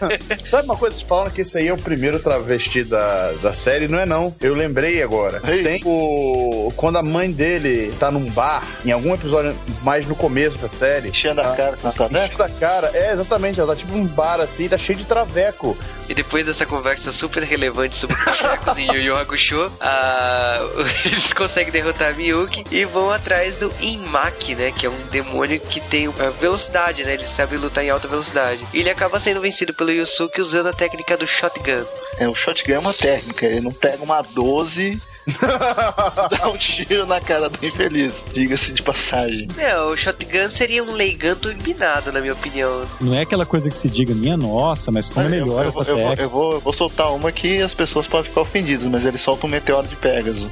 [0.46, 0.96] Sabe uma coisa?
[0.96, 3.88] Vocês falam que esse aí é o primeiro travesti da, da série?
[3.88, 4.34] Não é não.
[4.40, 5.40] Eu lembrei agora.
[5.40, 6.72] Tem o...
[6.76, 11.08] Quando a mãe dele tá num bar, em algum episódio mais no começo da série.
[11.08, 12.90] Enchendo a cara com os Enchendo a cara.
[12.94, 13.60] É, exatamente.
[13.60, 15.76] Ela tá tipo um bar assim, tá cheio de traveco.
[16.08, 20.58] E depois dessa conversa super relevante sobre cachecos em Yu Yu Hakusho, a...
[21.04, 24.72] eles conseguem derrotar a Miyuki e vão atrás do Inmaki, né?
[24.72, 27.14] Que é um demônio que tem uh, velocidade, né?
[27.14, 28.66] Ele sabe lutar em alta velocidade.
[28.72, 31.84] E ele acaba sendo vencido pelo Yusuke usando a técnica do shotgun.
[32.16, 33.46] É, o shotgun é uma técnica.
[33.46, 35.00] Ele não pega uma 12
[36.36, 39.46] dá um tiro na cara do infeliz, diga-se de passagem.
[39.56, 42.84] É, o shotgun seria um Leigan turbinado, na minha opinião.
[43.00, 45.80] Não é aquela coisa que se diga, minha nossa, mas como é melhor eu, essa
[45.80, 46.22] eu, vou, técnica.
[46.22, 49.46] eu, vou, eu vou soltar uma que as pessoas podem ficar ofendidas, mas ele solta
[49.46, 50.50] um meteoro de Pégaso.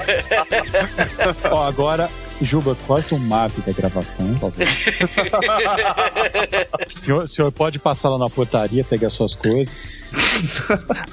[1.50, 2.08] Ó, agora,
[2.40, 4.66] Juba, corta o mapa da gravação, por favor.
[6.96, 9.88] o, senhor, o senhor pode passar lá na portaria, pegar suas coisas.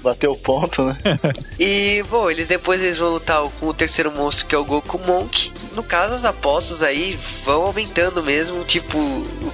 [0.02, 0.98] Bateu o ponto, né?
[1.60, 5.00] E, bom, eles depois eles vão lutar com o terceiro monstro que é o Goku
[5.00, 5.52] Monk.
[5.74, 8.64] No caso, as apostas aí vão aumentando mesmo.
[8.64, 8.98] Tipo,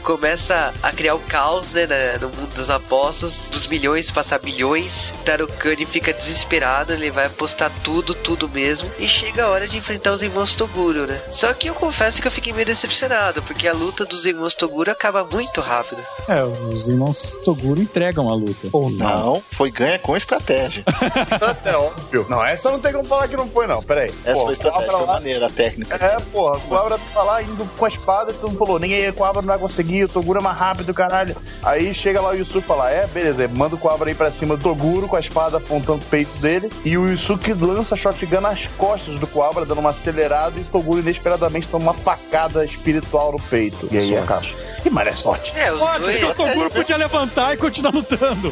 [0.03, 3.47] começa a criar o caos, né, na- no mundo das apostas.
[3.49, 5.13] Dos milhões passar bilhões.
[5.25, 8.89] Tarukani fica desesperado, ele vai apostar tudo, tudo mesmo.
[8.99, 11.19] E chega a hora de enfrentar os irmãos Toguro, né?
[11.31, 14.91] Só que eu confesso que eu fiquei meio decepcionado, porque a luta dos irmãos Toguro
[14.91, 16.01] acaba muito rápido.
[16.27, 18.67] É, os irmãos Toguro entregam a luta.
[18.71, 19.03] Ou não.
[19.33, 20.83] Não, foi ganha com estratégia.
[21.65, 22.25] É óbvio.
[22.29, 23.81] Não, essa não tem como falar que não foi, não.
[23.81, 24.11] Peraí.
[24.25, 25.95] Essa Pô, foi estratégia, foi lá- maneira a técnica.
[25.95, 29.07] É, porra, o Coabra tá lá indo com a espada e todo mundo falou, ninguém
[29.09, 31.35] o Coabra não vai conseguir, o Toguro é mais rápido, caralho.
[31.61, 34.55] Aí chega lá o Yusuke e fala, é, beleza, manda o Coabra aí pra cima
[34.57, 36.71] do Toguro com a espada apontando o peito dele.
[36.83, 40.65] E o Yusuke lança a shotgun nas costas do Coabra, dando uma acelerada e o
[40.65, 43.87] Toguro inesperadamente toma uma facada espiritual no peito.
[43.91, 44.45] E aí acaba.
[44.81, 45.53] Que maré sorte.
[45.57, 46.23] É, os Pode, dois...
[46.23, 48.51] o Toguro podia levantar e continuar lutando.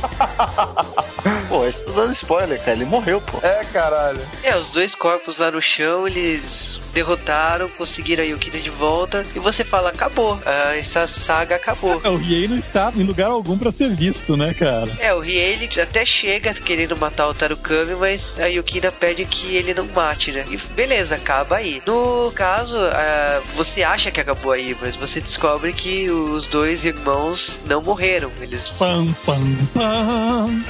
[1.49, 2.72] Pô, isso tá dando spoiler, cara.
[2.72, 3.45] Ele morreu, pô.
[3.45, 4.22] É, caralho.
[4.41, 9.26] É, os dois corpos lá no chão, eles derrotaram, conseguiram a Yukina de volta.
[9.36, 10.39] E você fala, acabou.
[10.46, 12.02] Ah, essa saga acabou.
[12.04, 14.92] É, o Riei não está em lugar algum pra ser visto, né, cara?
[15.00, 19.56] É, o Riei ele até chega querendo matar o Tarukami, mas a Yukina pede que
[19.56, 20.46] ele não mate, né?
[20.50, 21.82] E beleza, acaba aí.
[21.86, 27.60] No caso, ah, você acha que acabou aí, mas você descobre que os dois irmãos
[27.66, 28.32] não morreram.
[28.39, 30.64] Eles Pam, pam, pam.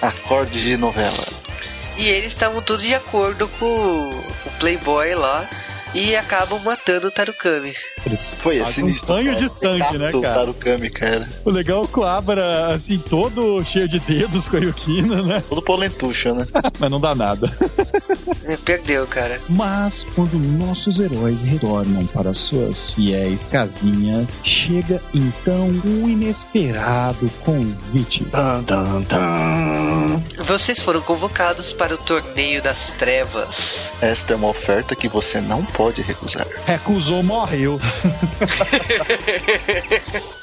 [0.00, 1.24] Acorde de novela.
[1.96, 5.48] E eles estavam tudo de acordo com o Playboy lá
[5.94, 7.74] e acabam matando o Tarukami.
[8.04, 9.14] Eles Foi, é sinistro.
[9.14, 9.46] Um banho cara.
[9.46, 10.34] de sangue, né, Capta o cara?
[10.34, 11.28] Tarukami, cara.
[11.44, 15.42] O legal é que o Abra, assim, todo cheio de dedos com a Yukina, né?
[15.48, 16.46] Todo polentucho, né?
[16.80, 17.50] Mas não dá nada.
[18.44, 19.40] É, Perdeu, cara.
[19.48, 28.26] Mas quando nossos heróis retornam para suas fiéis casinhas, chega então um inesperado convite.
[30.38, 33.88] Vocês foram convocados para o torneio das trevas.
[34.00, 36.46] Esta é uma oferta que você não pode recusar.
[36.66, 37.78] Recusou, morreu.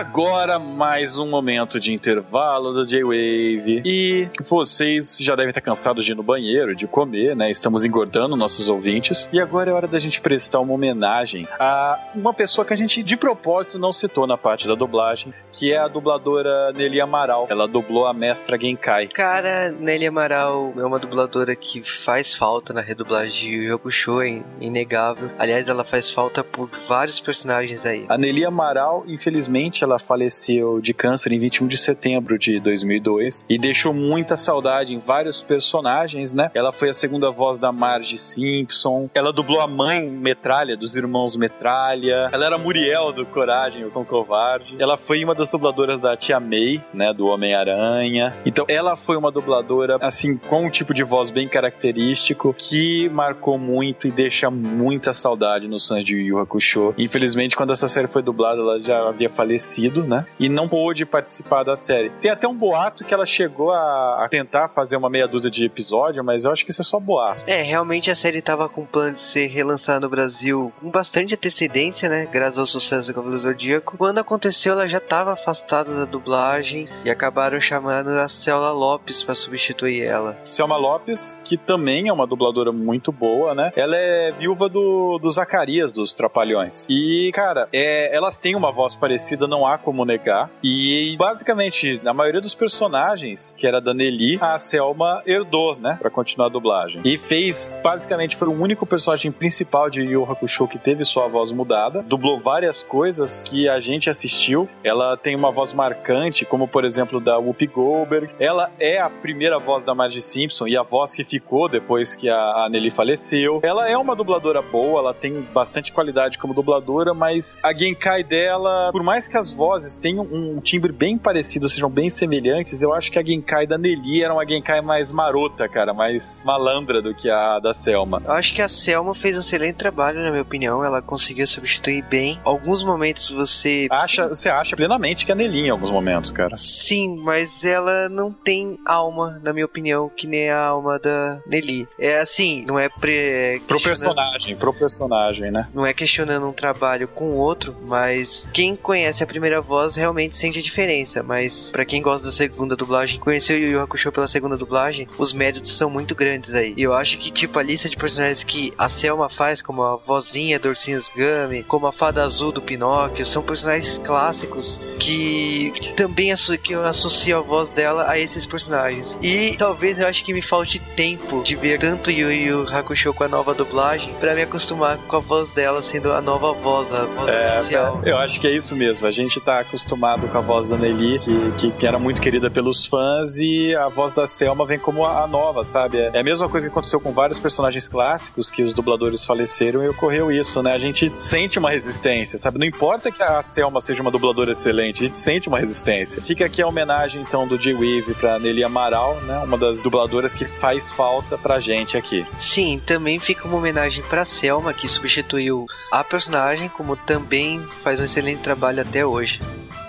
[0.00, 3.82] agora, mais um momento de intervalo do J-Wave.
[3.84, 7.50] E vocês já devem estar cansados de ir no banheiro, de comer, né?
[7.50, 9.28] Estamos engordando nossos ouvintes.
[9.30, 13.02] E agora é hora da gente prestar uma homenagem a uma pessoa que a gente,
[13.02, 17.46] de propósito, não citou na parte da dublagem, que é a dubladora Nelly Amaral.
[17.50, 19.08] Ela dublou a mestra Genkai.
[19.08, 24.42] Cara, Nelly Amaral é uma dubladora que faz falta na redublagem de Yu Hakusho, é
[24.62, 25.30] inegável.
[25.38, 28.06] Aliás, ela faz falta por vários personagens aí.
[28.08, 33.58] A Nelly Amaral, infelizmente, ela faleceu de câncer em 21 de setembro de 2002 e
[33.58, 36.50] deixou muita saudade em vários personagens, né?
[36.54, 41.36] Ela foi a segunda voz da Marge Simpson, ela dublou a mãe Metralha dos irmãos
[41.36, 46.16] Metralha, ela era Muriel do Coragem, o Cão Covarde, ela foi uma das dubladoras da
[46.16, 48.36] Tia May, né, do Homem-Aranha.
[48.44, 53.58] Então, ela foi uma dubladora, assim, com um tipo de voz bem característico que marcou
[53.58, 56.94] muito e deixa muita saudade nos fãs de Yu Hakusho.
[56.98, 60.26] Infelizmente, quando essa série foi dublada, ela já havia falecido, né?
[60.38, 62.10] E não pôde participar da série.
[62.20, 65.64] Tem até um boato que ela chegou a, a tentar fazer uma meia dúzia de
[65.64, 67.42] episódio, mas eu acho que isso é só boato.
[67.46, 72.08] É, realmente a série tava com plano de ser relançada no Brasil com bastante antecedência,
[72.08, 72.28] né?
[72.30, 73.96] Graças ao sucesso do Cavaleiro Zodíaco.
[73.96, 79.34] Quando aconteceu, ela já tava afastada da dublagem e acabaram chamando a Céula Lopes para
[79.34, 80.36] substituir ela.
[80.44, 83.72] Selma Lopes, que também é uma dubladora muito boa, né?
[83.76, 86.86] Ela é viúva do, do Zacarias, dos Trapalhões.
[86.88, 90.50] E, cara, é, elas têm uma voz parecida, não há como negar.
[90.62, 95.96] E, basicamente, a maioria dos personagens, que era da Nelly, a Selma herdou, né?
[96.00, 97.00] Pra continuar a dublagem.
[97.04, 101.52] E fez, basicamente, foi o único personagem principal de Yu Hakusho que teve sua voz
[101.52, 102.02] mudada.
[102.02, 104.68] Dublou várias coisas que a gente assistiu.
[104.84, 108.30] Ela tem uma voz marcante, como, por exemplo, da Whoopi Goldberg.
[108.38, 112.28] Ela é a primeira voz da Marge Simpson e a voz que ficou depois que
[112.28, 113.60] a Nelly faleceu.
[113.62, 118.90] Ela é uma dubladora boa, ela tem bastante qualidade como dubladora, mas a Genkai dela,
[118.92, 123.10] por mais que as vozes tenham um timbre bem parecido, sejam bem semelhantes, eu acho
[123.10, 127.30] que a Genkai da Nelly era uma Genkai mais marota, cara, mais malandra do que
[127.30, 128.22] a da Selma.
[128.24, 130.84] Eu acho que a Selma fez um excelente trabalho, na minha opinião.
[130.84, 132.38] Ela conseguiu substituir bem.
[132.44, 133.88] Alguns momentos você.
[133.90, 136.56] Acha, você acha plenamente que é a Nelly em alguns momentos, cara.
[136.56, 141.88] Sim, mas ela não tem alma, na minha opinião, que nem a alma da Nelly.
[141.98, 143.60] É assim, não é pre...
[143.66, 145.68] Pro personagem, pro personagem, né?
[145.74, 150.36] Não é questionando um trabalho com o outro, mas quem conhece a primeira voz realmente
[150.36, 151.22] sente a diferença.
[151.22, 155.08] Mas pra quem gosta da segunda dublagem, conheceu o Yu Yu Hakusho pela segunda dublagem,
[155.18, 156.74] os méritos são muito grandes aí.
[156.76, 159.96] E eu acho que, tipo, a lista de personagens que a Selma faz, como a
[159.96, 166.30] vozinha do Ursinhos Gummy, como a Fada Azul do Pinóquio, são personagens clássicos que também
[166.62, 169.16] que eu associo a voz dela a esses personagens.
[169.22, 173.24] E talvez eu acho que me falte tempo de ver tanto Yu Yu Hakusho com
[173.24, 177.04] a nova dublagem pra me acostumar com a voz dela sendo a nova voz, a
[177.04, 178.00] voz É, oficial.
[178.04, 179.06] eu acho que é isso mesmo.
[179.06, 182.50] A gente tá acostumado com a voz da Nelly, que, que, que era muito querida
[182.50, 185.98] pelos fãs, e a voz da Selma vem como a, a nova, sabe?
[185.98, 189.84] É, é a mesma coisa que aconteceu com vários personagens clássicos que os dubladores faleceram
[189.84, 190.72] e ocorreu isso, né?
[190.72, 192.58] A gente sente uma resistência, sabe?
[192.58, 196.22] Não importa que a Selma seja uma dubladora excelente, a gente sente uma resistência.
[196.22, 199.38] Fica aqui a homenagem, então, do J-Wave pra Nelly Amaral, né?
[199.40, 202.26] Uma das dubladoras que faz falta pra gente aqui.
[202.38, 208.04] Sim, também fica uma homenagem pra Selma, que substituiu a personagem, como também faz um
[208.04, 209.19] excelente trabalho até hoje.
[209.22, 209.79] A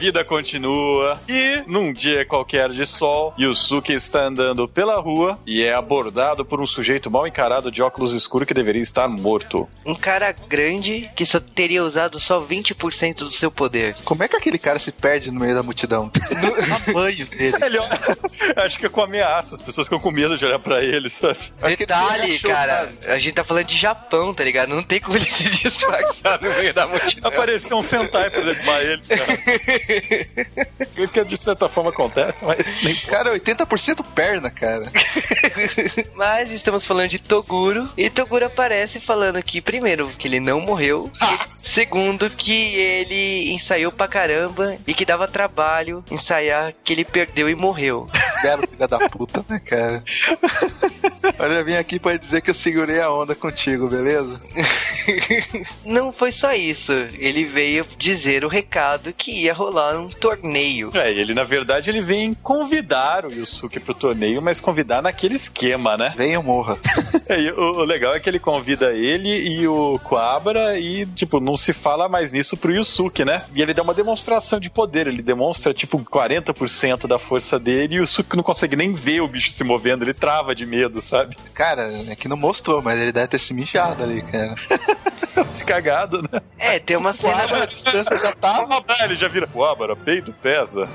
[0.00, 1.20] vida continua.
[1.28, 6.58] E num dia qualquer de sol, Yusuke está andando pela rua e é abordado por
[6.58, 9.68] um sujeito mal encarado de óculos escuros que deveria estar morto.
[9.84, 13.94] Um cara grande que só teria usado só 20% do seu poder.
[14.02, 16.10] Como é que aquele cara se perde no meio da multidão?
[16.40, 17.56] No tamanho dele.
[17.62, 17.90] Ele olha-
[18.64, 21.36] acho que é com ameaça, as pessoas ficam com medo de olhar pra ele, sabe?
[21.76, 24.70] Detalhe, cara, a gente tá falando de Japão, tá ligado?
[24.70, 27.30] Não tem como ele se disfarçar no meio da multidão.
[27.30, 29.89] Apareceu um Sentai pra derrubar ele, cara.
[30.98, 32.94] O que de certa forma acontece, mas nem.
[32.94, 34.90] Cara, 80% perna, cara.
[36.14, 37.88] Mas estamos falando de Toguro.
[37.96, 41.10] E Toguro aparece falando que, primeiro, que ele não morreu.
[41.64, 47.54] Segundo, que ele ensaiou pra caramba e que dava trabalho ensaiar que ele perdeu e
[47.54, 48.06] morreu.
[48.42, 50.02] Belo filha da puta, né, cara?
[51.38, 54.40] Olha, eu vim aqui pra dizer que eu segurei a onda contigo, beleza?
[55.84, 56.92] Não foi só isso.
[57.18, 60.90] Ele veio dizer o recado que ia rolar um torneio.
[60.94, 65.96] É, ele na verdade ele vem convidar o Yusuke pro torneio, mas convidar naquele esquema,
[65.96, 66.12] né?
[66.16, 66.78] Venha morra.
[67.28, 71.40] É, e o, o legal é que ele convida ele e o Quabra e, tipo,
[71.40, 73.42] não se fala mais nisso pro Yusuke, né?
[73.54, 77.98] E ele dá uma demonstração de poder, ele demonstra, tipo, 40% da força dele e
[78.00, 81.36] o Yusuke não consegue nem ver o bicho se movendo, ele trava de medo, sabe?
[81.54, 84.54] Cara, é que não mostrou, mas ele deve ter se mijado ali, cara.
[85.52, 86.40] se cagado, né?
[86.58, 87.62] É, tem uma cena.
[87.62, 88.82] a distância já tava.
[88.88, 90.88] Ah, ele já vira, Quabra, peito pesa.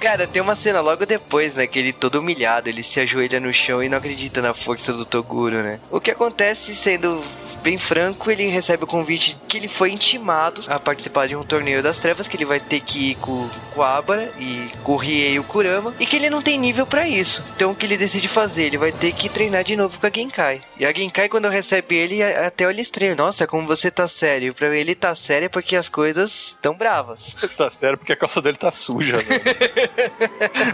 [0.00, 1.66] Cara, tem uma cena logo depois, né?
[1.66, 5.04] Que ele todo humilhado, ele se ajoelha no chão e não acredita na força do
[5.04, 5.80] Toguro, né?
[5.90, 7.22] O que acontece, sendo
[7.62, 11.82] bem franco, ele recebe o convite que ele foi intimado a participar de um torneio
[11.82, 15.34] das trevas, que ele vai ter que ir com o Abara e com o Riei
[15.34, 17.42] e o Kurama, e que ele não tem nível pra isso.
[17.56, 18.64] Então o que ele decide fazer?
[18.64, 20.60] Ele vai ter que treinar de novo com a Genkai.
[20.78, 23.14] E a Genkai, quando recebe ele, a- até olha estranho.
[23.16, 24.52] Nossa, como você tá sério.
[24.54, 27.36] Pra ele tá sério é porque as coisas estão bravas.
[27.56, 29.42] tá sério porque a calça dele tá suja, velho.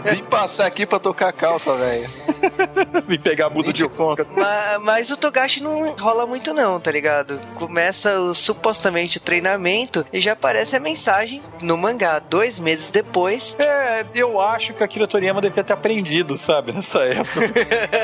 [0.15, 2.09] Vim passar aqui pra tocar a calça, velho.
[3.07, 4.25] Vim pegar a muda de conta.
[4.35, 7.39] Ma- Mas o Togashi não rola muito não, tá ligado?
[7.55, 12.19] Começa o, supostamente o treinamento e já aparece a mensagem no mangá.
[12.19, 16.99] Dois meses depois, É, eu acho que a Akira Toriyama devia ter aprendido, sabe, nessa
[17.03, 17.49] época.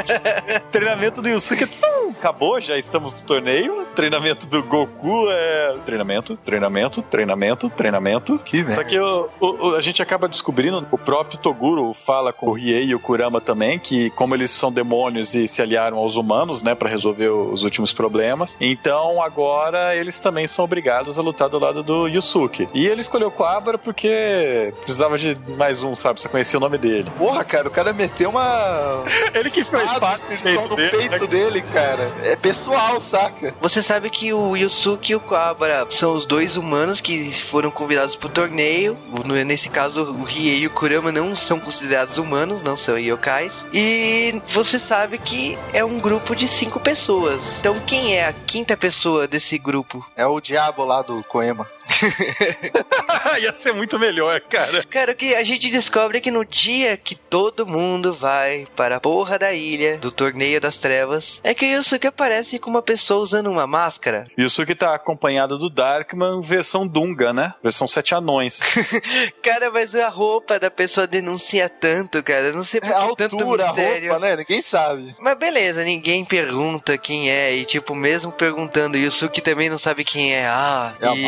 [0.72, 3.86] Treinamento do Yusuke tum, acabou, já estamos no torneio.
[3.96, 8.40] Treinamento do Goku é treinamento, treinamento, treinamento, treinamento.
[8.44, 8.72] Que merda.
[8.74, 12.54] Só que o- o- o- a gente acaba descobrindo, o próprio Toguro fala com o
[12.54, 16.62] Riei e o Kurama também, que como eles são demônios e se aliaram aos humanos,
[16.64, 21.60] né, pra resolver os últimos problemas, então agora eles também são obrigados a lutar do
[21.60, 22.68] lado do Yusuke.
[22.74, 26.22] E ele escolheu Quabra porque precisava de mais um, sabe?
[26.22, 27.12] Você conhecia o nome dele.
[27.18, 29.04] Porra, cara, o cara meteu uma.
[29.34, 31.28] Ele que fez parte do peito dele, peito né?
[31.28, 32.12] dele, cara.
[32.24, 33.54] É pessoal, saca?
[33.62, 38.16] você sabe que o Yusuke e o Kuwabara são os dois humanos que foram convidados
[38.16, 38.98] pro torneio.
[39.46, 43.66] Nesse caso, o Riei e o Kurama não são considerados humanos, não são yokais.
[43.74, 47.42] E você sabe que é um grupo de cinco pessoas.
[47.60, 50.06] Então quem é a quinta pessoa desse grupo?
[50.16, 51.70] É o diabo lá do Koema.
[53.42, 54.84] Ia ser muito melhor, cara.
[54.86, 58.98] Cara, o que a gente descobre é que no dia que todo mundo vai para
[58.98, 62.82] a porra da ilha do torneio das trevas, é que o Yusuke aparece com uma
[62.82, 64.28] pessoa usando uma máscara.
[64.38, 67.54] Yusuke tá acompanhado do Darkman versão Dunga, né?
[67.64, 68.60] Versão Sete Anões.
[69.42, 72.48] Cara, mas a roupa da pessoa denuncia tanto, cara.
[72.48, 74.12] Eu não sei por É a que tanto altura, a mistério.
[74.12, 74.36] roupa, né?
[74.38, 75.16] Ninguém sabe.
[75.20, 77.54] Mas beleza, ninguém pergunta quem é.
[77.56, 80.46] E tipo, mesmo perguntando, Yusuke também não sabe quem é.
[80.48, 81.24] Ah, É a e-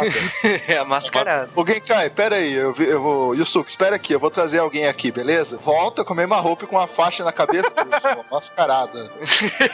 [0.00, 0.62] mascarada.
[0.68, 1.50] é a mascarada.
[1.54, 3.34] Ô, Genkai, pera aí, eu, vi- eu vou.
[3.34, 5.58] Yusuke, espera aqui, eu vou trazer alguém aqui, beleza?
[5.58, 9.10] Volta com a mesma roupa e com uma faixa na cabeça, bicho, mascarada.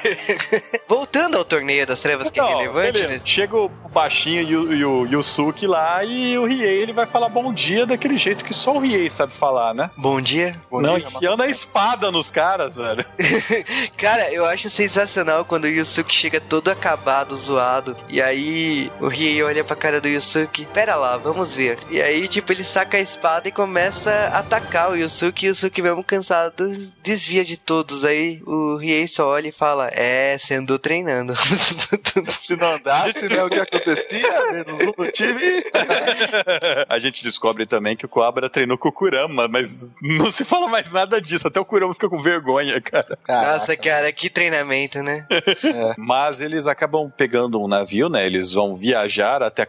[0.88, 3.20] Voltando ao torneio das trevas, que é Não, relevante, né?
[3.24, 7.28] Chega o baixinho e o, e o Yusuke lá e o Riei ele vai falar
[7.28, 9.90] bom dia daquele jeito que só o Riei sabe falar, né?
[9.96, 10.60] Bom dia.
[10.70, 13.04] Bom Não, dia, enfiando a espada nos caras, velho.
[13.96, 17.96] Cara, eu acho sensacional quando o Yusuke chega todo acabado, zoado.
[18.08, 20.66] E aí o Riei olha pra cara do Yusuke.
[20.66, 21.78] Pera lá, vamos ver.
[21.90, 25.46] E aí, tipo, ele saca a espada e começa a atacar o Yusuke.
[25.46, 26.68] E o Yusuke, mesmo cansado,
[27.02, 28.04] desvia de todos.
[28.04, 31.34] Aí o Riei só olha e fala: É, você andou treinando.
[32.38, 33.42] Se não andasse, né?
[33.42, 34.52] O que acontecia?
[34.52, 35.62] Menos um no time.
[36.88, 40.68] a gente descobre também que o Coabra treinou com o Kurama, mas não se fala
[40.68, 41.46] mais nada disso.
[41.48, 43.18] Até o Kurama fica com vergonha, cara.
[43.28, 45.26] Nossa, cara, que treinamento, né?
[45.96, 48.24] Mas eles acabam pegando um navio, né?
[48.24, 49.66] Eles vão viajar até a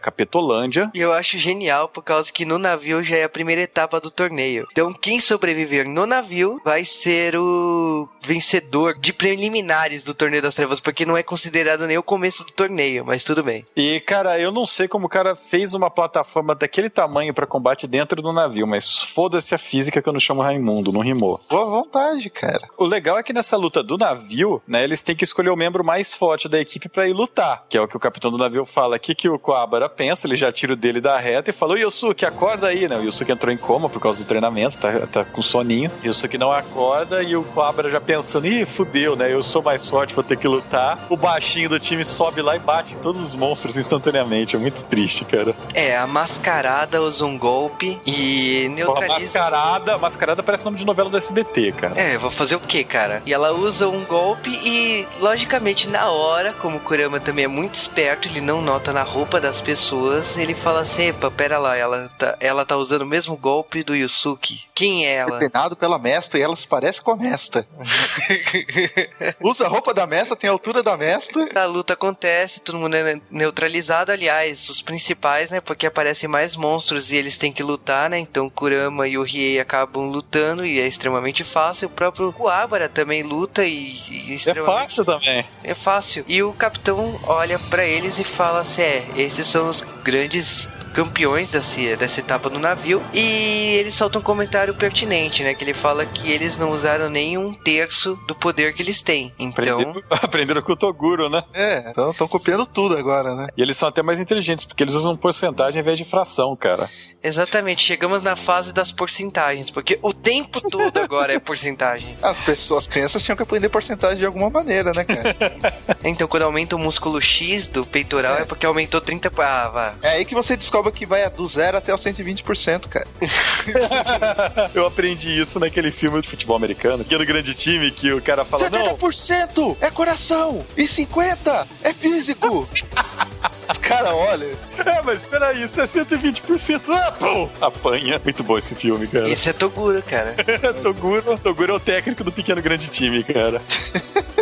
[0.94, 4.10] E eu acho genial por causa que no navio já é a primeira etapa do
[4.10, 4.66] torneio.
[4.72, 10.80] Então quem sobreviver no navio vai ser o vencedor de preliminares do torneio das trevas,
[10.80, 13.66] porque não é considerado nem o começo do torneio, mas tudo bem.
[13.76, 17.86] E cara, eu não sei como o cara fez uma plataforma daquele tamanho pra combate
[17.86, 21.40] dentro do navio, mas foda-se a física que eu não chamo Raimundo, não rimou.
[21.48, 22.68] Boa vontade, cara.
[22.76, 25.84] O legal é que nessa luta do navio, né, eles têm que escolher o membro
[25.84, 28.64] mais forte da equipe pra ir lutar, que é o que o capitão do navio
[28.64, 31.76] fala aqui que o Coabara pensa, ele já tira o dele da reta e falou,
[31.76, 32.96] Yusuke, acorda aí, né?
[32.98, 35.90] O Yusuke entrou em coma por causa do treinamento, tá, tá com soninho.
[36.04, 39.32] Yusuke não acorda e o Coabara já pensando, ih, fudeu, né?
[39.32, 41.06] Eu sou mais forte, vou ter que lutar.
[41.08, 44.56] O baixinho do time sobe lá e bate em todos os monstros instantaneamente.
[44.56, 45.54] É muito triste, cara.
[45.74, 49.20] É, a mascarada usa um golpe e Porra, neutraliza.
[49.20, 52.00] mascarada, mascarada parece nome de novela do SBT, cara.
[52.00, 53.22] É, vou fazer o que, cara?
[53.26, 57.74] E ela usa um golpe e, logicamente, na hora, como o Kurama também é muito
[57.74, 59.90] esperto, ele não nota na roupa das pessoas,
[60.36, 63.94] ele fala assim: epa, pera lá, ela tá, ela tá usando o mesmo golpe do
[63.94, 64.62] Yusuke.
[64.74, 65.38] Quem é ela?
[65.38, 67.66] Treinado pela mestra e ela se parece com a mestra.
[69.40, 71.46] Usa a roupa da mestra, tem a altura da mestra.
[71.54, 74.12] A luta acontece, todo mundo é neutralizado.
[74.12, 75.60] Aliás, os principais, né?
[75.60, 78.18] Porque aparecem mais monstros e eles têm que lutar, né?
[78.18, 81.88] Então Kurama e o Riei acabam lutando e é extremamente fácil.
[81.88, 85.44] O próprio Kuwabara também luta e, e É extremamente- fácil também.
[85.62, 86.24] É fácil.
[86.26, 91.50] E o capitão olha pra eles e fala assim: é, esses são os grandes campeões
[91.50, 93.02] dessa, dessa etapa do navio.
[93.12, 95.54] E ele solta um comentário pertinente, né?
[95.54, 99.32] Que ele fala que eles não usaram nem um terço do poder que eles têm.
[99.38, 99.80] Então.
[99.80, 101.42] Aprenderam, aprenderam com o Toguro, né?
[101.54, 103.48] É, então estão copiando tudo agora, né?
[103.56, 106.88] E eles são até mais inteligentes, porque eles usam porcentagem ao invés de fração, cara.
[107.22, 112.16] Exatamente, chegamos na fase das porcentagens, porque o tempo todo agora é porcentagem.
[112.22, 115.80] As pessoas, as crianças tinham que aprender porcentagem de alguma maneira, né, cara?
[116.02, 119.30] Então, quando aumenta o músculo X do peitoral, é, porque aumentou 30.
[119.36, 119.94] Ah, vá.
[120.02, 123.06] É aí que você descobre que vai do zero até os 120%, cara.
[124.74, 128.22] Eu aprendi isso naquele filme de futebol americano, que é do grande time, que o
[128.22, 132.68] cara fala, não, 70% é coração e 50% é físico.
[133.70, 134.50] Os caras olham.
[134.84, 136.80] É, mas peraí, isso é 120%.
[136.88, 138.20] Ah, pô, apanha.
[138.22, 139.28] Muito bom esse filme, cara.
[139.28, 140.34] Isso é Toguro, cara.
[140.82, 143.60] Toguro, Toguro é o técnico do pequeno grande time, cara.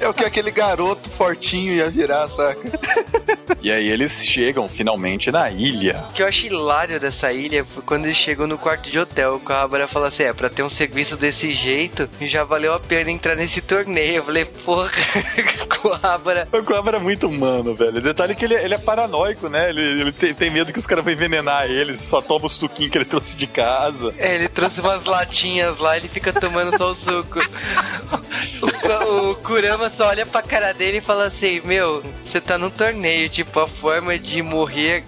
[0.00, 2.78] É o que aquele garoto fortinho ia virar, saca?
[3.62, 6.04] E aí eles chegam finalmente na ilha.
[6.10, 9.36] O que eu acho hilário dessa ilha foi quando eles chegam no quarto de hotel.
[9.36, 13.10] O Cabra fala assim: é, pra ter um serviço desse jeito, já valeu a pena
[13.10, 14.16] entrar nesse torneio.
[14.16, 14.90] Eu falei, porra,
[16.02, 16.48] Cabra.
[16.52, 18.00] O Cobra é muito humano, velho.
[18.00, 19.68] Detalhe que ele, ele é paranoico, né?
[19.68, 22.90] Ele, ele tem, tem medo que os caras vão envenenar ele, só toma o suquinho
[22.90, 24.14] que ele trouxe de casa.
[24.18, 27.40] É, ele trouxe umas latinhas lá, ele fica tomando só o suco.
[28.60, 32.70] O, o Kurama só olha pra cara dele e fala assim: Meu, você tá num
[32.70, 35.04] torneio, tipo, a forma de morrer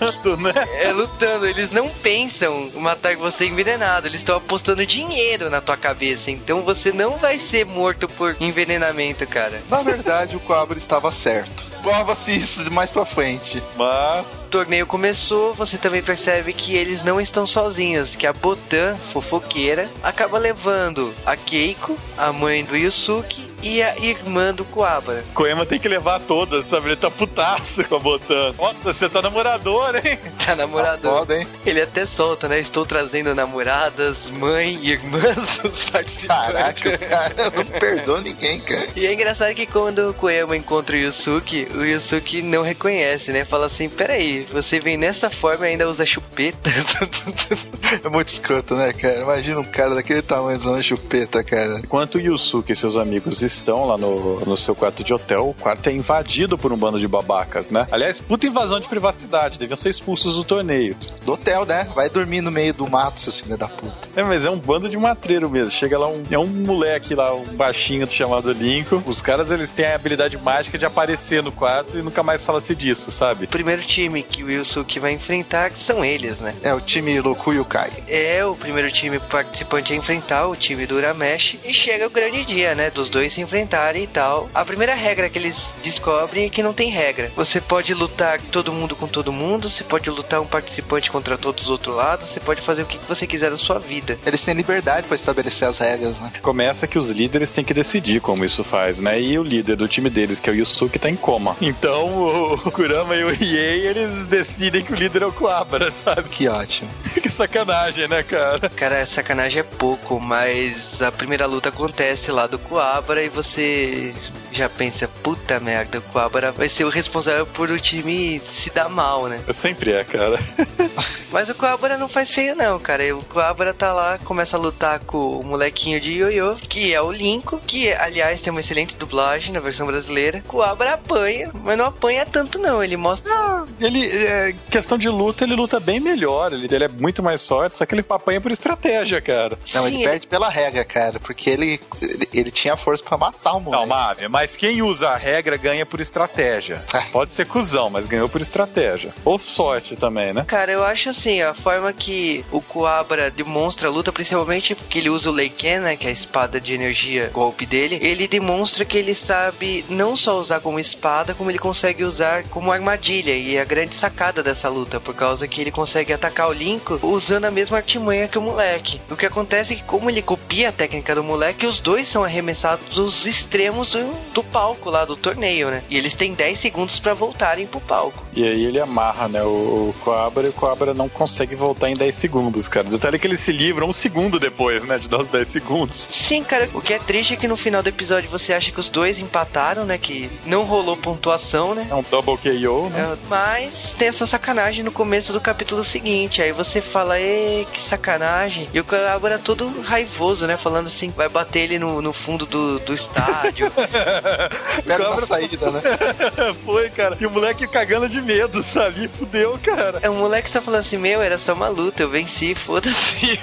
[0.00, 0.52] lutando, né?
[0.74, 1.46] É lutando.
[1.46, 6.30] Eles não pensam matar você envenenado, eles estão apostando dinheiro na tua cabeça.
[6.30, 9.62] Então você não vai ser morto por envenenamento, cara.
[9.68, 11.71] Na verdade, o Cobra estava certo.
[11.82, 13.62] Prova-se isso mais pra frente.
[13.76, 14.42] Mas.
[14.44, 19.88] O torneio começou, você também percebe que eles não estão sozinhos, que a Botan, fofoqueira,
[20.02, 25.24] acaba levando a Keiko, a mãe do Yusuke, e a irmã do Kuwabara.
[25.32, 26.88] Koema tem que levar todas, sabe?
[26.88, 28.52] Ele tá putaço com a Botan.
[28.58, 30.18] Nossa, você tá namorador, hein?
[30.44, 31.20] Tá namorador.
[31.20, 31.46] Foda, hein?
[31.64, 32.58] Ele até solta, né?
[32.58, 36.26] Estou trazendo namoradas, mãe e irmãs dos participantes.
[36.26, 38.88] Caraca, o cara não perdoa ninguém, cara.
[38.96, 43.44] E é engraçado que quando o Koema encontra o Yusuke, o Yusuke não reconhece, né?
[43.44, 46.70] Fala assim, peraí, você vem nessa forma e ainda usa chupeta?
[48.02, 49.20] É muito escroto, né, cara?
[49.20, 51.78] Imagina um cara daquele tamanho usando chupeta, cara.
[51.78, 55.54] Enquanto o Yusuke e seus amigos estão lá no, no seu quarto de hotel, o
[55.54, 57.86] quarto é invadido por um bando de babacas, né?
[57.92, 60.96] Aliás, puta invasão de privacidade, deviam ser expulsos do torneio.
[61.24, 61.86] Do hotel, né?
[61.94, 63.92] Vai dormir no meio do mato, seu filho da puta.
[64.16, 65.70] É, mas é um bando de matreiro mesmo.
[65.70, 66.22] Chega lá um.
[66.30, 69.02] É um moleque lá, um baixinho chamado Lincoln.
[69.06, 72.74] Os caras, eles têm a habilidade mágica de aparecer no quarto e nunca mais fala-se
[72.74, 73.44] disso, sabe?
[73.44, 76.56] O primeiro time que o Yusuke vai enfrentar são eles, né?
[76.60, 77.92] É o time Roku Yukai.
[78.08, 82.44] É o primeiro time participante a enfrentar o time do Uramesh e chega o grande
[82.44, 82.90] dia, né?
[82.90, 84.50] Dos dois se enfrentarem e tal.
[84.52, 85.54] A primeira regra que eles
[85.84, 87.30] descobrem é que não tem regra.
[87.36, 91.62] Você pode lutar todo mundo com todo mundo, você pode lutar um participante contra todos
[91.62, 94.18] os outros lados, você pode fazer o que você quiser da sua vida.
[94.26, 96.32] Eles têm liberdade pra estabelecer as regras, né?
[96.42, 99.20] Começa que os líderes têm que decidir como isso faz, né?
[99.20, 101.51] E o líder do time deles, que é o Yusuke, tá em coma.
[101.60, 106.28] Então o Kurama e o Riei, eles decidem que o líder é o Kuwabara, sabe?
[106.28, 106.90] Que ótimo.
[107.20, 108.68] que sacanagem, né, cara?
[108.70, 114.14] Cara, sacanagem é pouco, mas a primeira luta acontece lá do Kuwabara e você
[114.52, 118.88] já pensa, puta merda, o Coabra vai ser o responsável por o time se dar
[118.88, 119.40] mal, né?
[119.52, 120.38] Sempre é, cara.
[121.32, 123.16] Mas o Coabra não faz feio não, cara.
[123.16, 127.10] O Coabra tá lá, começa a lutar com o molequinho de Yoyo, que é o
[127.10, 130.42] Linko, que aliás tem uma excelente dublagem na versão brasileira.
[130.44, 133.32] O Coabra apanha, mas não apanha tanto não, ele mostra...
[133.32, 137.40] Ah, ele, é, questão de luta, ele luta bem melhor, ele, ele é muito mais
[137.40, 139.58] sorte, só que ele apanha por estratégia, cara.
[139.74, 143.60] Não, ele perde pela regra, cara, porque ele, ele, ele tinha força pra matar o
[143.60, 143.80] moleque.
[143.80, 146.82] Não, Mave, mas quem usa a regra ganha por estratégia.
[147.12, 149.12] Pode ser cuzão, mas ganhou por estratégia.
[149.24, 150.44] Ou sorte também, né?
[150.46, 155.10] Cara, eu acho assim, a forma que o Coabra demonstra a luta, principalmente porque ele
[155.10, 158.98] usa o Leiken, né, que é a espada de energia, golpe dele, ele demonstra que
[158.98, 163.60] ele sabe não só usar como espada, como ele consegue usar como armadilha, e é
[163.60, 167.50] a grande sacada dessa luta, por causa que ele consegue atacar o Linko usando a
[167.50, 169.00] mesma artimanha que o moleque.
[169.10, 172.24] O que acontece é que como ele copia a técnica do moleque, os dois são
[172.24, 175.82] arremessados dos extremos do, do palco lá do torneio, né?
[175.88, 178.24] E eles têm 10 segundos para voltarem pro palco.
[178.34, 179.46] E aí ele amarra, né, o,
[179.90, 182.88] o Coabra e o Coabra não consegue voltar em 10 segundos, cara.
[182.88, 186.08] Detalhe que ele se livra um segundo depois, né, de dar os 10 segundos.
[186.10, 188.80] Sim, cara, o que é triste é que no final do episódio você acha que
[188.80, 191.86] os dois empataram, né, que não rolou pontuação, né?
[191.90, 193.12] É um double KO, né?
[193.12, 197.80] É, mas tem essa sacanagem no começo do capítulo seguinte, aí você fala, ê, que
[197.80, 198.68] sacanagem.
[198.72, 202.78] E o Coabra todo raivoso, né, falando assim, vai bater ele no, no fundo do,
[202.80, 203.70] do estádio.
[204.86, 205.80] Pega na saída, né?
[206.64, 207.16] Foi, cara.
[207.20, 209.08] E o moleque cagando de medo, sabe?
[209.08, 209.98] Fudeu, cara.
[210.02, 213.38] É, o moleque só falando assim, meu, era só uma luta, eu venci, foda-se.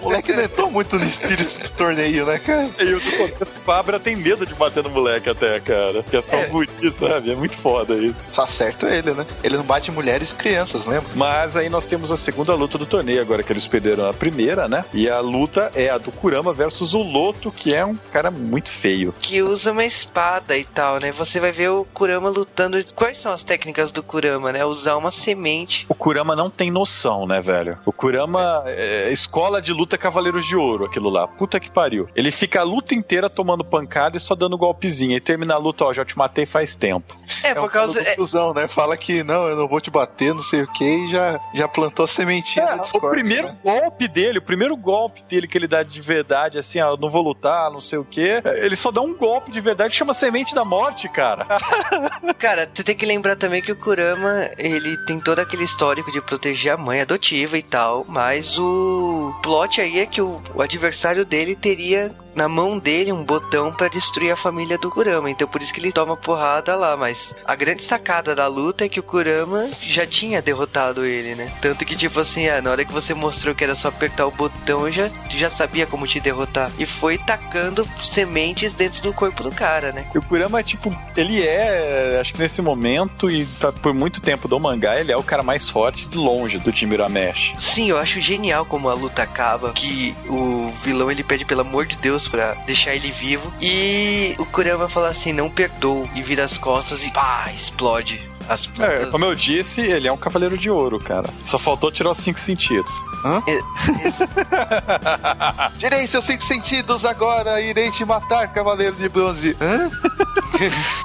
[0.00, 2.68] O moleque não entrou muito no espírito do torneio, né, cara?
[2.80, 2.98] E o
[3.42, 6.02] esse Fabra tem medo de bater no moleque até, cara.
[6.02, 6.46] Que é só É.
[6.46, 7.32] guri, sabe?
[7.32, 8.32] É muito foda isso.
[8.32, 9.26] Só acerta ele, né?
[9.42, 11.08] Ele não bate mulheres e crianças, lembra?
[11.14, 14.68] Mas aí nós temos a segunda luta do torneio, agora que eles perderam a primeira,
[14.68, 14.84] né?
[14.92, 18.70] E a luta é a do Kurama versus o Loto, que é um cara muito
[18.70, 19.14] feio.
[19.20, 21.12] que usa uma espada e tal, né?
[21.12, 22.78] Você vai ver o Kurama lutando.
[22.94, 24.64] Quais são as técnicas do Kurama, né?
[24.64, 25.86] Usar uma semente.
[25.88, 27.78] O Kurama não tem noção, né, velho?
[27.84, 31.26] O Kurama é escola de luta Cavaleiros de Ouro, aquilo lá.
[31.26, 32.08] Puta que pariu.
[32.14, 35.16] Ele fica a luta inteira tomando pancada e só dando golpezinho.
[35.16, 37.16] E termina a luta, ó, já te matei faz tempo.
[37.42, 38.00] É, por causa.
[38.00, 38.68] É cuzão, né?
[38.68, 41.68] Fala que não, eu não vou te bater, não sei o que, e já, já
[41.68, 43.56] plantou a sementinha da O discórdia, primeiro né?
[43.62, 47.22] golpe dele, o primeiro golpe dele que ele dá de verdade, assim, ó, não vou
[47.22, 48.42] lutar, não sei o quê.
[48.56, 51.46] Ele só dá um golpe de verdade, chama Semente da Morte, cara.
[52.38, 56.20] Cara, você tem que lembrar também que o Kurama, ele tem todo aquele histórico de
[56.20, 61.24] proteger a mãe adotiva e tal, mas o plot aí é que o, o adversário
[61.24, 65.60] dele teria na mão dele um botão pra destruir a família do Kurama, então por
[65.60, 69.02] isso que ele toma porrada lá, mas a grande sacada da luta é que o
[69.02, 71.50] Kurama já tinha derrotado ele, né?
[71.60, 74.30] Tanto que tipo assim, ah, na hora que você mostrou que era só apertar o
[74.30, 76.70] botão, eu já, já sabia como te derrotar.
[76.78, 80.06] E foi tacando sementes dentro do corpo do cara, né?
[80.14, 84.46] E o Kurama, tipo, ele é, acho que nesse momento e pra- por muito tempo
[84.46, 87.54] do mangá, ele é o cara mais forte de longe do time Uramesh.
[87.58, 91.84] Sim, eu acho genial como a luta acaba, que o vilão ele pede pelo amor
[91.84, 93.52] de Deus pra deixar ele vivo.
[93.60, 98.66] E o Kurama fala assim, não perdoo e vira as costas e pá, explode as
[98.66, 99.10] É, pontas.
[99.10, 101.28] como eu disse, ele é um cavaleiro de ouro, cara.
[101.44, 102.90] Só faltou tirar os cinco sentidos.
[103.24, 103.42] Hã?
[105.78, 109.56] Tirei seus cinco sentidos agora, irei te matar, cavaleiro de bronze.
[109.60, 109.90] Hã?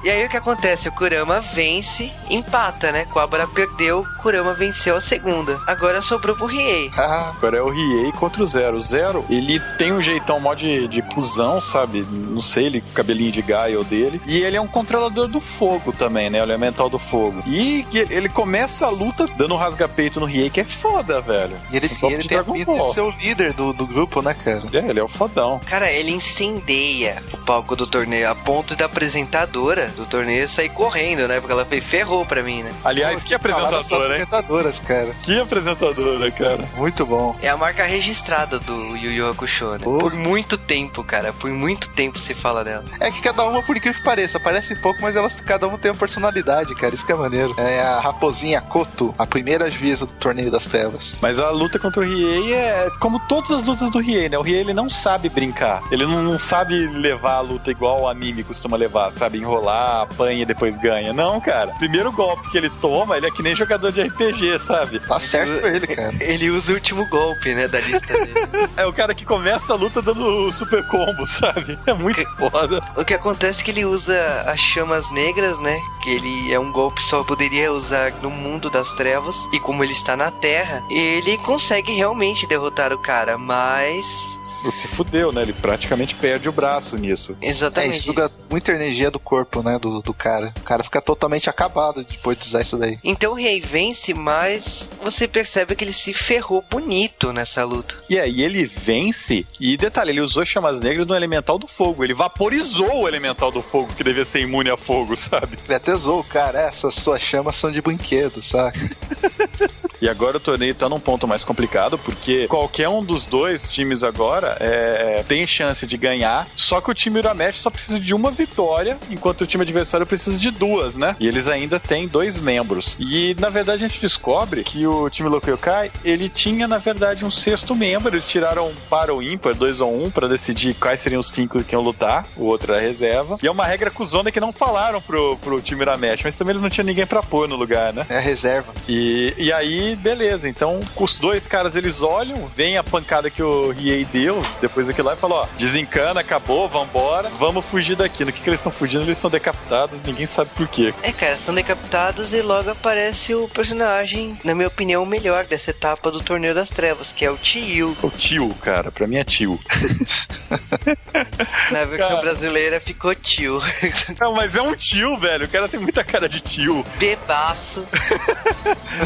[0.04, 0.90] E aí o que acontece?
[0.90, 3.06] O Kurama vence, empata, né?
[3.06, 5.62] Cobra perdeu, Kurama venceu a segunda.
[5.68, 6.90] Agora sobrou pro Riei.
[6.96, 8.78] Agora é o Riei contra o Zero.
[8.78, 12.04] O Zero, ele tem um jeitão mó de, de cuzão, sabe?
[12.10, 14.20] Não sei, ele cabelinho de gaio dele.
[14.26, 16.40] E ele é um controlador do fogo também, né?
[16.42, 17.33] O elemental do fogo.
[17.46, 21.56] E que ele começa a luta dando um rasga-peito no Riei, que é foda, velho.
[21.72, 24.64] E ele, e ele tem a de ser o líder do, do grupo, né, cara?
[24.72, 25.60] É, ele é o fodão.
[25.66, 31.28] Cara, ele incendeia o palco do torneio a ponto da apresentadora do torneio sair correndo,
[31.28, 31.40] né?
[31.40, 32.72] Porque ela fez ferrou pra mim, né?
[32.84, 34.24] Aliás, que apresentadora, hein?
[34.24, 35.12] apresentadoras, cara.
[35.24, 36.70] Que apresentadora, cara.
[36.76, 37.36] Muito bom.
[37.42, 39.80] É a marca registrada do Yu Yu Hakusho, né?
[39.80, 41.34] Por muito tempo, cara.
[41.34, 42.86] Por muito tempo se fala dela.
[43.00, 45.92] É que cada uma, por incrível que pareça, parece pouco, mas elas cada uma tem
[45.92, 46.96] uma personalidade, cara.
[46.96, 47.54] Isso que é maneiro.
[47.58, 51.18] É a raposinha Koto, a primeira juíza do torneio das trevas.
[51.22, 54.38] Mas a luta contra o Riei é como todas as lutas do Riei, né?
[54.38, 55.82] O Riei ele não sabe brincar.
[55.92, 59.38] Ele não, não sabe levar a luta igual o anime costuma levar, sabe?
[59.38, 61.14] Enrolar, apanha e depois ganha.
[61.14, 61.74] Não, cara.
[61.74, 65.00] Primeiro golpe que ele toma, ele é que nem jogador de RPG, sabe?
[65.00, 66.14] Tá certo ele, cara.
[66.20, 67.68] Ele usa o último golpe, né?
[67.68, 68.34] Da lista dele.
[68.76, 71.78] É o cara que começa a luta dando super combo, sabe?
[71.86, 72.82] É muito foda.
[72.96, 74.16] O que acontece é que ele usa
[74.48, 75.80] as chamas negras, né?
[76.02, 79.48] Que ele é um golpe que só poderia usar no mundo das trevas.
[79.52, 84.33] E como ele está na Terra, ele consegue realmente derrotar o cara, mas
[84.72, 85.42] se fudeu, né?
[85.42, 87.36] Ele praticamente perde o braço nisso.
[87.42, 87.98] É, Exatamente.
[87.98, 89.78] e suga muita energia do corpo, né?
[89.80, 90.54] Do, do cara.
[90.60, 92.98] O cara fica totalmente acabado depois de usar isso daí.
[93.04, 97.96] Então o rei vence, mas você percebe que ele se ferrou bonito nessa luta.
[98.10, 102.04] E aí ele vence, e detalhe, ele usou chamas negras no elemental do fogo.
[102.04, 105.58] Ele vaporizou o elemental do fogo, que devia ser imune a fogo, sabe?
[105.66, 108.80] Ele até zoou cara, "É, essas suas chamas são de brinquedo, saca?
[110.02, 114.04] E agora o torneio tá num ponto mais complicado, porque qualquer um dos dois times
[114.04, 118.32] agora é, tem chance de ganhar, só que o time Uramesh só precisa de uma
[118.32, 121.16] vitória, enquanto o time adversário precisa de duas, né?
[121.20, 122.98] E eles ainda têm dois membros.
[123.00, 127.32] E na verdade a gente descobre que o time Lokoyokai, ele tinha na verdade um
[127.32, 131.20] sexto membro, eles tiraram um para o ímpar, dois ou um, pra decidir quais seriam
[131.20, 133.38] os cinco que iam lutar, o outro era reserva.
[133.42, 136.62] E é uma regra cuzona que não falaram pro, pro time Uramesh, mas também eles
[136.62, 138.06] não tinham ninguém pra pôr no lugar, né?
[138.10, 138.74] É a reserva.
[138.88, 140.50] E, e aí, beleza.
[140.50, 145.08] Então, os dois caras eles olham, vem a pancada que o Riei deu, depois daquilo
[145.10, 148.26] lá, e falou: ó, desencana, acabou, vambora, vamos fugir daqui.
[148.26, 149.04] No que, que eles estão fugindo?
[149.04, 150.94] Eles são decapitados, ninguém sabe por quê.
[151.02, 155.72] É, cara, são decapitados e logo aparece o personagem, na minha opinião, o melhor dessa
[155.72, 157.96] etapa do Torneio das Trevas, que é o Tio.
[158.02, 159.60] O tio, cara, pra mim é tio.
[161.72, 162.22] Na versão Cara.
[162.22, 163.62] brasileira ficou Tio.
[164.20, 165.46] Não, mas é um tio, velho.
[165.46, 166.84] O cara tem muita cara de tio.
[166.98, 167.86] Bebaço.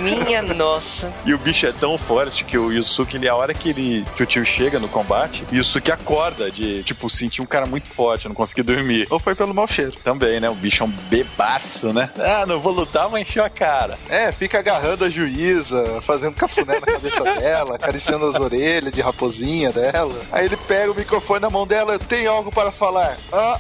[0.02, 1.14] Minha nossa.
[1.26, 4.24] E o bicho é tão forte que o Yusuke, ele, a hora que, ele, que
[4.24, 8.26] o tio chega no combate, o Yusuke acorda de, tipo, sentir um cara muito forte,
[8.26, 9.08] eu não consegui dormir.
[9.10, 9.94] Ou foi pelo mau cheiro.
[10.04, 10.50] Também, né?
[10.50, 12.10] O bicho é um bebaço, né?
[12.20, 13.98] Ah, não vou lutar, vou encher a cara.
[14.10, 19.72] É, fica agarrando a juíza, fazendo cafuné na cabeça dela, acariciando as orelhas de raposinha
[19.72, 20.20] dela.
[20.32, 23.18] Aí ele pega o microfone na mão dela, eu tenho algo para falar.
[23.32, 23.60] Ah,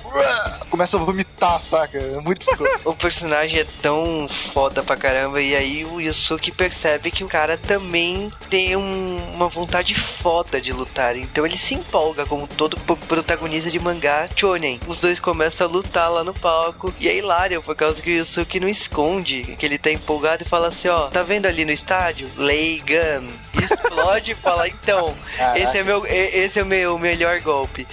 [0.69, 1.97] começa a vomitar, saca?
[1.97, 2.77] É muito escroto.
[2.87, 7.57] O personagem é tão foda pra caramba, e aí o Yusuke percebe que o cara
[7.57, 11.15] também tem um- uma vontade foda de lutar.
[11.17, 12.77] Então ele se empolga como todo
[13.07, 14.79] protagonista de mangá shonen.
[14.87, 18.17] Os dois começam a lutar lá no palco, e é hilário, por causa que o
[18.17, 21.71] Yusuke não esconde, que ele tá empolgado e fala assim, ó, tá vendo ali no
[21.71, 22.29] estádio?
[22.37, 23.27] Lay gun.
[23.63, 25.59] Explode e fala, então, Caraca.
[25.59, 27.87] esse é, meu, esse é o meu melhor golpe.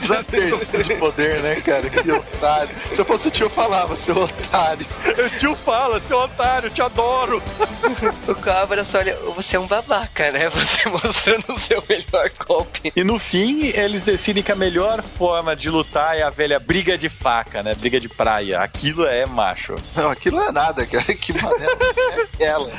[0.00, 1.88] Desperdício de poder, né, cara?
[1.88, 2.70] Que otário.
[2.92, 4.86] Se eu fosse o tio, eu falava, seu otário.
[5.24, 7.42] O tio fala, seu otário, te adoro.
[8.26, 10.48] O Cobra só olha, você é um babaca, né?
[10.58, 12.92] Você mostrando o seu melhor golpe.
[12.94, 16.98] E no fim, eles decidem que a melhor forma de lutar é a velha briga
[16.98, 17.74] de faca, né?
[17.74, 18.58] Briga de praia.
[18.60, 19.74] Aquilo é macho.
[19.94, 21.04] Não, aquilo não é nada, cara.
[21.14, 21.76] Que maneira
[22.16, 22.70] é aquela.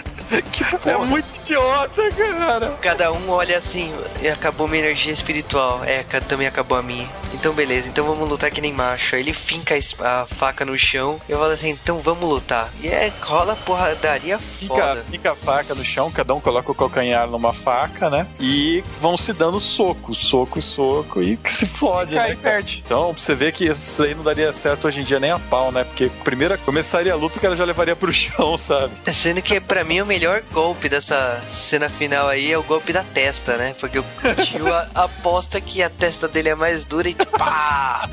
[0.51, 1.05] Que É porra.
[1.05, 2.77] muito idiota, cara.
[2.81, 5.83] Cada um olha assim, e acabou minha energia espiritual.
[5.83, 7.09] É, também acabou a minha.
[7.33, 9.15] Então beleza, então vamos lutar que nem macho.
[9.15, 11.19] Aí ele finca a faca no chão.
[11.27, 12.69] Eu falo assim, então vamos lutar.
[12.81, 15.05] E é, rola porradaria Fica, foda.
[15.09, 18.27] fica a faca no chão, cada um coloca o calcanhar numa faca, né?
[18.39, 22.37] E vão se dando soco, soco, soco, e que se fode, Cai né?
[22.41, 22.83] perde.
[22.85, 25.39] Então, pra você ver que isso aí não daria certo hoje em dia nem a
[25.39, 25.83] pau, né?
[25.83, 28.93] Porque primeiro começaria a luta, o cara já levaria pro chão, sabe?
[29.13, 33.03] Sendo que pra mim o melhor golpe dessa cena final aí é o golpe da
[33.03, 33.75] testa, né?
[33.79, 34.05] Porque o
[34.45, 38.09] tio a- aposta que a testa dele é mais dura e pá!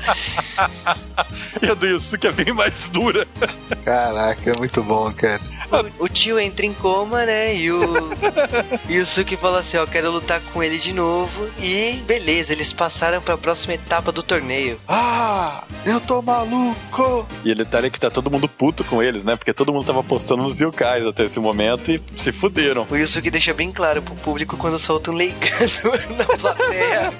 [1.61, 3.27] E a do Yusuke é bem mais dura.
[3.83, 5.41] Caraca, é muito bom, cara.
[5.99, 7.55] O, o tio entra em coma, né?
[7.55, 8.09] E o.
[8.87, 11.49] e o Suki fala assim: Ó, quero lutar com ele de novo.
[11.59, 14.79] E beleza, eles passaram pra próxima etapa do torneio.
[14.87, 17.27] Ah, eu tô maluco.
[17.43, 19.35] E ele tá ali que tá todo mundo puto com eles, né?
[19.35, 22.87] Porque todo mundo tava apostando nos Yokais até esse momento e se fuderam.
[22.89, 25.71] O Yusuke deixa bem claro pro público quando solta um leicano
[26.17, 27.13] na plateia.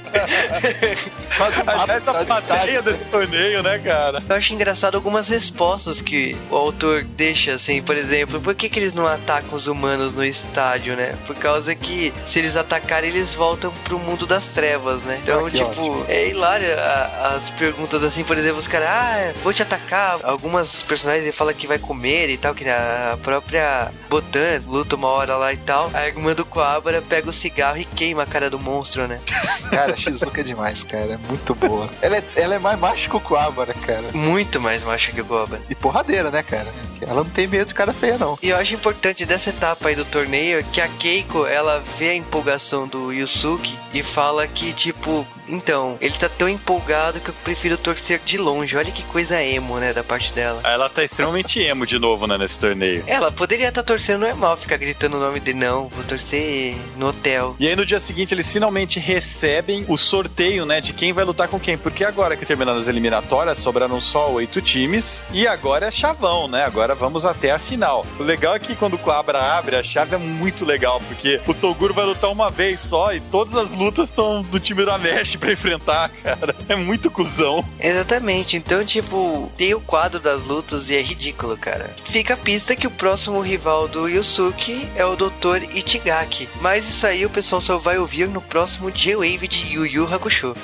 [1.38, 4.24] Mata Aliás, a a plateia desse torneio, né, cara?
[4.28, 8.80] Eu acho engraçado algumas respostas que o autor deixa, assim, por exemplo, por que, que
[8.80, 11.16] eles não atacam os humanos no estádio, né?
[11.26, 15.20] Por causa que se eles atacarem, eles voltam pro mundo das trevas, né?
[15.24, 16.06] Então, Ah, tipo, ótimo.
[16.08, 20.18] é hilário a- as perguntas assim, por exemplo, os caras, ah, vou te atacar.
[20.24, 25.36] Algumas personagens falam que vai comer e tal, que a própria Botan luta uma hora
[25.38, 25.90] lá e tal.
[25.94, 29.20] A irmã do Coabra pega o cigarro e queima a cara do monstro, né?
[29.70, 31.14] Cara, a Shizuka é demais, cara.
[31.14, 31.90] É muito boa.
[32.02, 34.06] Ela é, ela é mais macho que o Kuwabara, cara.
[34.14, 35.62] Muito mais macho que o Coabra.
[35.70, 36.68] E porradeira, né, cara?
[37.02, 38.27] Ela não tem medo de cara feia, não.
[38.42, 42.16] E eu acho importante dessa etapa aí do torneio que a Keiko, ela vê a
[42.16, 47.78] empolgação do Yusuke e fala que, tipo, Então, ele tá tão empolgado que eu prefiro
[47.78, 48.76] torcer de longe.
[48.76, 50.62] Olha que coisa emo, né, da parte dela.
[50.64, 53.04] Ela tá extremamente emo de novo, né, nesse torneio.
[53.08, 57.08] Ela poderia estar tá torcendo normal, ficar gritando o nome de não, vou torcer no
[57.08, 57.56] hotel.
[57.60, 61.48] E aí no dia seguinte eles finalmente recebem o sorteio, né, de quem vai lutar
[61.48, 61.78] com quem.
[61.78, 65.26] Porque agora que terminando as eliminatórias, sobraram só oito times.
[65.32, 66.66] E agora é chavão, né?
[66.66, 68.06] Agora vamos até a final.
[68.20, 71.54] O legal é que quando o Quabra abre, a chave é muito legal, porque o
[71.54, 75.37] Toguro vai lutar uma vez só e todas as lutas estão do time da Mesh
[75.38, 76.56] pra enfrentar, cara.
[76.68, 77.64] É muito cuzão.
[77.80, 78.58] Exatamente.
[78.58, 81.96] Então, tipo, tem o quadro das lutas e é ridículo, cara.
[82.06, 85.64] Fica a pista que o próximo rival do Yusuke é o Dr.
[85.74, 86.50] Ichigaki.
[86.62, 90.56] Mas isso aí o pessoal só vai ouvir no próximo J-Wave de Yu Yu Hakusho.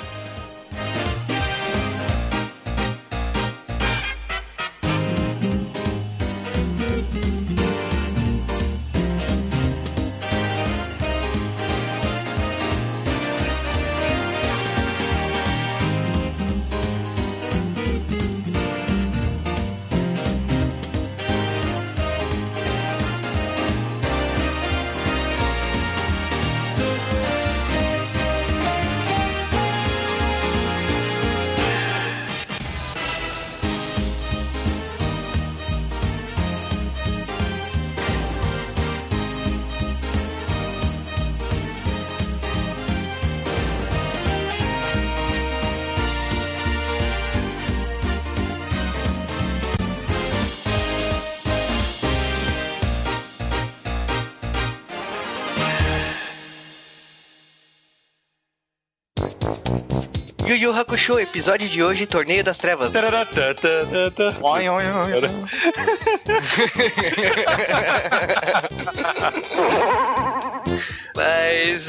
[60.74, 62.90] Yu Hakusho, episódio de hoje, Torneio das Trevas.
[64.42, 65.20] Oi, oi, oi.
[71.14, 71.86] Mas.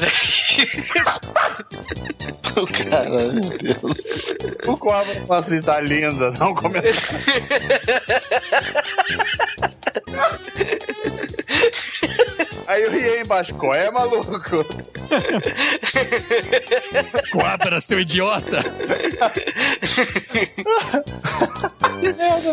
[2.56, 4.36] o cara, meu Deus.
[4.66, 7.00] O quadro assim, tá linda, não comentário.
[12.76, 14.38] Aí eu ri embaixo, qual é, maluco?
[17.32, 18.62] Quadra, seu idiota!
[21.98, 22.52] que merda!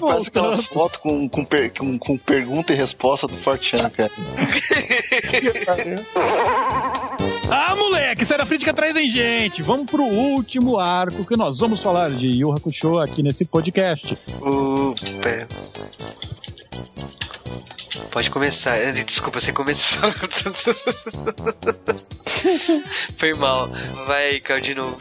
[0.00, 4.10] Parece aquelas fotos com, com, per- com- com pergunta e resposta do Fortran, cara.
[7.54, 9.60] Ah, moleque, sai da frente que atrás tem gente.
[9.60, 14.16] Vamos pro último arco que nós vamos falar de Yu Hakusho aqui nesse podcast.
[14.40, 14.94] O.
[15.20, 15.46] pera.
[18.10, 18.78] Pode começar.
[18.78, 20.00] Eh, Desculpa, você começou.
[23.18, 23.68] Foi mal.
[24.06, 24.98] Vai, Cal, de novo.